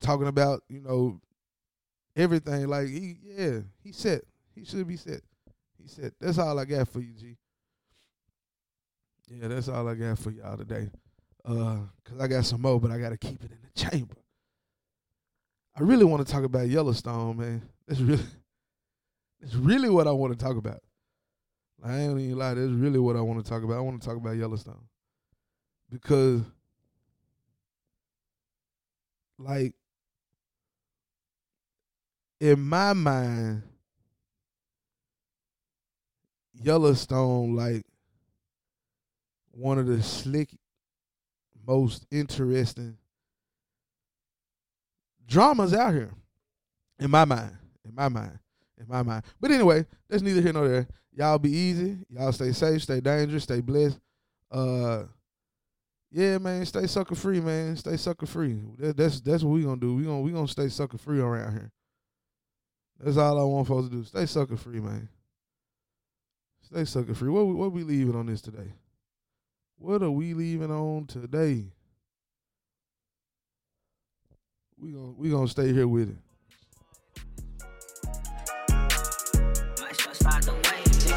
Talking 0.00 0.26
about 0.26 0.64
you 0.68 0.80
know 0.80 1.20
everything. 2.16 2.66
Like 2.66 2.88
he, 2.88 3.18
yeah, 3.22 3.60
he 3.84 3.92
set. 3.92 4.22
He 4.56 4.64
should 4.64 4.88
be 4.88 4.96
set. 4.96 5.20
He 5.80 5.86
said, 5.86 6.12
"That's 6.20 6.38
all 6.38 6.58
I 6.58 6.64
got 6.64 6.88
for 6.88 7.00
you, 7.00 7.12
G." 7.12 7.36
Yeah, 9.28 9.46
that's 9.46 9.68
all 9.68 9.86
I 9.86 9.94
got 9.94 10.18
for 10.18 10.32
y'all 10.32 10.56
today. 10.56 10.88
Uh, 11.44 11.78
cause 12.04 12.20
I 12.20 12.26
got 12.26 12.44
some 12.44 12.62
more, 12.62 12.80
but 12.80 12.90
I 12.90 12.98
gotta 12.98 13.16
keep 13.16 13.42
it 13.42 13.50
in 13.50 13.58
the 13.62 13.90
chamber. 13.90 14.16
I 15.76 15.82
really 15.82 16.04
want 16.04 16.26
to 16.26 16.30
talk 16.30 16.44
about 16.44 16.68
Yellowstone, 16.68 17.38
man. 17.38 17.62
That's 17.86 18.00
really, 18.00 18.24
that's 19.40 19.54
really 19.54 19.88
what 19.88 20.06
I 20.06 20.10
want 20.12 20.38
to 20.38 20.44
talk 20.44 20.56
about. 20.56 20.80
I 21.82 22.00
ain't 22.00 22.18
even 22.20 22.38
lie. 22.38 22.54
That's 22.54 22.70
really 22.70 22.98
what 22.98 23.16
I 23.16 23.20
want 23.22 23.42
to 23.42 23.48
talk 23.48 23.62
about. 23.62 23.78
I 23.78 23.80
want 23.80 24.00
to 24.00 24.06
talk 24.06 24.16
about 24.16 24.36
Yellowstone 24.36 24.82
because, 25.90 26.42
like, 29.38 29.74
in 32.40 32.60
my 32.60 32.92
mind, 32.92 33.62
Yellowstone 36.62 37.56
like 37.56 37.84
one 39.52 39.78
of 39.78 39.86
the 39.86 40.02
slick, 40.02 40.50
most 41.66 42.06
interesting 42.10 42.96
dramas 45.30 45.72
out 45.72 45.94
here. 45.94 46.12
In 46.98 47.10
my 47.10 47.24
mind, 47.24 47.56
in 47.86 47.94
my 47.94 48.08
mind, 48.08 48.38
in 48.78 48.86
my 48.86 49.02
mind. 49.02 49.24
But 49.40 49.52
anyway, 49.52 49.86
that's 50.08 50.22
neither 50.22 50.42
here 50.42 50.52
nor 50.52 50.68
there. 50.68 50.86
Y'all 51.12 51.38
be 51.38 51.50
easy. 51.50 51.98
Y'all 52.10 52.32
stay 52.32 52.52
safe, 52.52 52.82
stay 52.82 53.00
dangerous, 53.00 53.44
stay 53.44 53.60
blessed. 53.60 53.98
Uh, 54.50 55.04
yeah, 56.10 56.38
man, 56.38 56.66
stay 56.66 56.86
sucker 56.86 57.14
free, 57.14 57.40
man. 57.40 57.76
Stay 57.76 57.96
sucker 57.96 58.26
free. 58.26 58.60
That, 58.78 58.96
that's 58.96 59.20
that's 59.20 59.42
what 59.42 59.52
we 59.52 59.62
gonna 59.62 59.80
do. 59.80 59.94
We 59.94 60.04
gonna 60.04 60.20
we 60.20 60.32
gonna 60.32 60.48
stay 60.48 60.68
sucker 60.68 60.98
free 60.98 61.20
around 61.20 61.52
here. 61.52 61.72
That's 62.98 63.16
all 63.16 63.40
I 63.40 63.44
want 63.44 63.68
folks 63.68 63.88
to 63.88 63.94
do. 63.94 64.04
Stay 64.04 64.26
sucker 64.26 64.56
free, 64.56 64.80
man. 64.80 65.08
Stay 66.62 66.84
sucker 66.84 67.14
free. 67.14 67.30
What 67.30 67.46
what 67.46 67.72
we 67.72 67.82
leaving 67.82 68.16
on 68.16 68.26
this 68.26 68.42
today? 68.42 68.72
What 69.82 70.02
are 70.02 70.10
we 70.10 70.34
leaving 70.34 70.70
on 70.70 71.06
today? 71.06 71.64
We 74.78 74.92
gonna 74.92 75.12
we 75.12 75.30
gonna 75.30 75.48
stay 75.48 75.72
here 75.72 75.88
with 75.88 76.10
it. 76.10 76.18
Might 79.80 79.90
as 79.90 80.04
well 80.04 80.14
start 80.14 80.42
the 80.42 80.52
way, 80.52 80.84
nigga. 80.84 81.16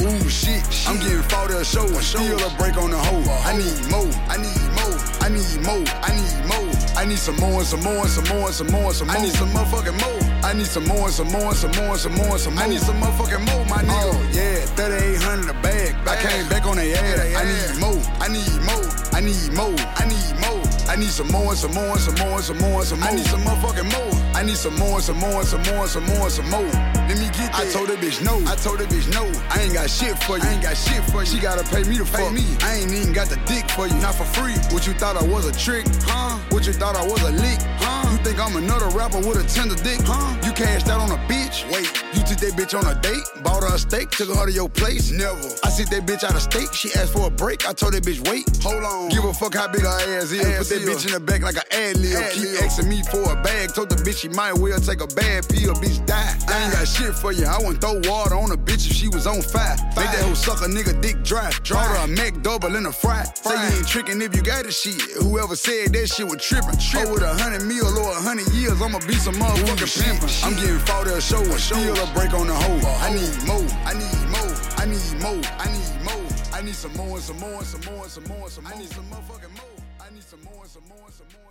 Ooh 0.00 0.28
shit, 0.30 0.88
I'm 0.88 0.96
getting 0.98 1.20
fought 1.28 1.50
a 1.50 1.62
show, 1.62 1.86
still 2.00 2.38
a 2.38 2.56
break 2.56 2.78
on 2.78 2.90
the 2.90 2.96
hoe. 2.96 3.22
I 3.44 3.54
need 3.54 3.90
more, 3.90 4.10
I 4.32 4.38
need 4.38 4.72
more, 4.80 4.98
I 5.20 5.28
need 5.28 5.60
more, 5.62 5.84
I 6.00 6.16
need 6.16 6.46
more. 6.48 6.72
I 6.96 7.04
need 7.04 7.18
some 7.18 7.36
more, 7.36 7.58
and 7.58 7.66
some 7.66 7.80
more, 7.82 8.00
and 8.00 8.08
some 8.08 8.24
more, 8.24 8.46
and 8.46 8.54
some 8.54 8.66
more, 8.68 8.86
and 8.86 8.94
some 8.96 9.08
more. 9.08 9.16
I 9.16 9.20
need 9.20 9.34
some 9.34 9.50
motherfucking 9.50 10.00
more. 10.00 10.25
I 10.44 10.52
need 10.52 10.66
some 10.66 10.86
more, 10.86 11.06
and 11.06 11.12
some 11.12 11.28
more, 11.28 11.48
and 11.48 11.56
some 11.56 11.70
more, 11.72 11.90
and 11.90 11.98
some 11.98 12.14
more, 12.14 12.32
and 12.32 12.40
some 12.40 12.54
more. 12.54 12.64
I 12.64 12.68
need 12.68 12.80
some 12.80 13.00
motherfucking 13.00 13.44
more, 13.46 13.64
my 13.66 13.82
nigga. 13.82 14.14
Oh, 14.14 14.30
yeah, 14.32 14.64
3800 14.76 15.50
a 15.50 15.54
bag. 15.62 15.94
I 16.06 16.16
came 16.16 16.48
back 16.48 16.66
on 16.66 16.76
their 16.76 16.96
ass. 16.96 17.36
I 17.36 17.44
need 17.44 17.80
more, 17.80 18.00
I 18.20 18.28
need 18.28 18.60
more, 18.62 18.86
I 19.12 19.20
need 19.20 19.52
more, 19.52 19.76
I 19.96 20.06
need 20.06 20.40
more. 20.40 20.66
I 20.88 20.94
need 20.94 21.10
some 21.10 21.28
more, 21.32 21.50
and 21.50 21.58
some 21.58 21.74
more, 21.74 21.92
and 21.92 22.00
some 22.00 22.14
more, 22.14 22.36
and 22.36 22.44
some 22.44 22.58
more, 22.58 22.78
and 22.78 22.86
some 22.86 23.00
more. 23.00 23.08
I 23.08 23.14
need 23.16 23.26
some 23.26 23.42
motherfucking 23.42 23.90
more. 23.90 24.14
I 24.34 24.42
need 24.44 24.56
some 24.56 24.76
more, 24.76 24.94
and 24.94 25.02
some 25.02 25.18
more, 25.18 25.40
and 25.40 25.48
some 25.48 25.62
more, 25.64 25.82
and 25.82 25.90
some 25.90 26.06
more, 26.06 26.22
and 26.22 26.32
some 26.32 26.48
more. 26.48 26.62
Let 26.62 27.18
me 27.18 27.26
get 27.34 27.50
that. 27.52 27.66
I 27.66 27.72
told 27.72 27.88
that 27.88 27.98
bitch 27.98 28.22
no. 28.22 28.38
I 28.50 28.54
told 28.54 28.78
that 28.78 28.88
bitch 28.88 29.12
no. 29.12 29.26
I 29.50 29.62
ain't 29.62 29.74
got 29.74 29.90
shit 29.90 30.16
for 30.22 30.38
you. 30.38 30.44
I 30.44 30.52
ain't 30.54 30.62
got 30.62 30.76
shit 30.76 31.02
for 31.10 31.20
you. 31.20 31.26
She 31.26 31.38
gotta 31.40 31.64
pay 31.64 31.82
me 31.82 31.98
to 31.98 32.04
fuck 32.04 32.32
me. 32.32 32.44
I 32.62 32.76
ain't 32.76 32.92
even 32.92 33.12
got 33.12 33.28
the 33.28 33.36
dick 33.46 33.68
for 33.70 33.88
you. 33.88 33.94
Not 33.98 34.14
for 34.14 34.24
free. 34.24 34.54
What 34.72 34.86
you 34.86 34.94
thought 34.94 35.16
I 35.16 35.24
was 35.26 35.46
a 35.46 35.52
trick? 35.52 35.86
Huh? 36.06 36.38
What 36.50 36.66
you 36.66 36.72
thought 36.72 36.94
I 36.94 37.04
was 37.04 37.20
a 37.22 37.32
lick? 37.32 37.58
Huh? 37.82 37.95
Think 38.26 38.40
I'm 38.40 38.56
another 38.56 38.88
rapper 38.88 39.18
with 39.18 39.38
a 39.38 39.46
tender 39.54 39.76
dick? 39.86 40.00
Huh? 40.02 40.34
You 40.44 40.50
cashed 40.50 40.88
out 40.88 40.98
on 40.98 41.12
a 41.12 41.20
bitch? 41.30 41.62
Wait. 41.70 41.86
You 42.10 42.26
took 42.26 42.42
that 42.42 42.58
bitch 42.58 42.74
on 42.74 42.82
a 42.82 43.00
date? 43.00 43.22
Bought 43.44 43.62
her 43.62 43.76
a 43.76 43.78
steak? 43.78 44.10
Took 44.10 44.34
her 44.34 44.42
out 44.42 44.46
to 44.46 44.52
your 44.52 44.68
place? 44.68 45.12
Never. 45.12 45.46
I 45.62 45.70
sent 45.70 45.90
that 45.94 46.06
bitch 46.10 46.24
out 46.24 46.34
of 46.34 46.42
state. 46.42 46.74
She 46.74 46.90
asked 46.98 47.12
for 47.12 47.28
a 47.28 47.30
break. 47.30 47.68
I 47.68 47.72
told 47.72 47.94
that 47.94 48.02
bitch 48.02 48.26
wait. 48.26 48.50
Hold 48.66 48.82
on. 48.82 49.10
Give 49.10 49.22
a 49.22 49.32
fuck 49.32 49.54
how 49.54 49.68
big 49.68 49.82
her 49.82 50.18
ass 50.18 50.32
is. 50.34 50.42
Put 50.42 50.66
that 50.74 50.82
bitch 50.82 51.06
in 51.06 51.12
the 51.12 51.20
back 51.20 51.42
like 51.42 51.54
an 51.54 51.70
ad 51.70 51.98
lib. 51.98 52.18
Keep 52.32 52.66
asking 52.66 52.88
me 52.88 53.04
for 53.04 53.22
a 53.30 53.40
bag. 53.46 53.72
Told 53.72 53.90
the 53.90 53.96
bitch 54.02 54.26
she 54.26 54.28
might 54.28 54.58
well 54.58 54.80
take 54.80 55.02
a 55.02 55.06
bad 55.14 55.46
pill. 55.46 55.78
Bitch 55.78 56.04
die. 56.04 56.34
I 56.48 56.64
ain't 56.64 56.72
got 56.74 56.88
shit 56.88 57.14
for 57.14 57.30
you. 57.30 57.46
I 57.46 57.58
wouldn't 57.58 57.80
throw 57.80 58.02
water 58.10 58.34
on 58.34 58.50
a 58.50 58.58
bitch 58.58 58.90
if 58.90 58.96
she 58.98 59.06
was 59.06 59.28
on 59.28 59.38
fire. 59.38 59.78
Make 59.94 60.10
that 60.10 60.26
hoe 60.26 60.34
suck 60.34 60.66
a 60.66 60.68
nigga 60.68 60.98
dick 61.00 61.22
dry. 61.22 61.52
Dry 61.62 61.84
her 61.84 62.02
a 62.02 62.08
McDouble 62.10 62.74
in 62.76 62.86
a 62.86 62.92
fry. 62.92 63.22
Say 63.22 63.54
you 63.54 63.78
ain't 63.78 63.86
tricking 63.86 64.20
if 64.20 64.34
you 64.34 64.42
got 64.42 64.66
a 64.66 64.72
shit. 64.72 64.98
Whoever 65.22 65.54
said 65.54 65.94
that 65.94 66.08
shit 66.08 66.26
was 66.26 66.42
tripping. 66.42 66.74
Trip 66.82 67.06
oh, 67.06 67.14
with 67.14 67.22
a 67.22 67.30
hundred 67.38 67.62
mil 67.62 67.86
or 67.86 68.15
a 68.16 68.22
hundred 68.22 68.48
years, 68.54 68.80
I'ma 68.80 68.98
be 69.06 69.14
some 69.14 69.34
motherfucking 69.34 69.92
pimpin'. 69.92 70.44
I'm 70.44 70.54
getting 70.56 70.78
fought 70.88 71.06
at 71.06 71.18
a 71.18 71.20
show 71.20 71.42
and 71.42 71.60
still 71.60 71.92
a 71.92 72.06
break 72.14 72.32
on 72.32 72.46
the 72.46 72.54
hoe. 72.54 72.80
I 73.04 73.12
need 73.12 73.36
more. 73.44 73.68
I 73.84 73.92
need 73.92 74.20
more. 74.32 74.54
I 74.80 74.84
need 74.88 75.12
more. 75.20 75.42
I 75.60 75.66
need 75.68 75.92
more. 76.00 76.24
I 76.52 76.62
need 76.62 76.74
some 76.74 76.94
more 76.96 77.16
and 77.16 77.22
some 77.22 77.38
more 77.38 77.58
and 77.58 77.66
some 77.66 77.84
more 77.84 78.02
and 78.04 78.10
some 78.10 78.24
more 78.24 78.44
and 78.44 78.52
some 78.52 78.64
more. 78.64 78.72
I 78.72 78.78
need 78.78 78.88
some 78.88 79.04
motherfucking 79.12 79.52
more. 79.52 79.76
I 80.00 80.14
need 80.14 80.24
some 80.24 80.42
more 80.44 80.62
and 80.62 80.70
some 80.70 80.84
more 80.88 81.04
and 81.04 81.14
some 81.14 81.28
more 81.36 81.45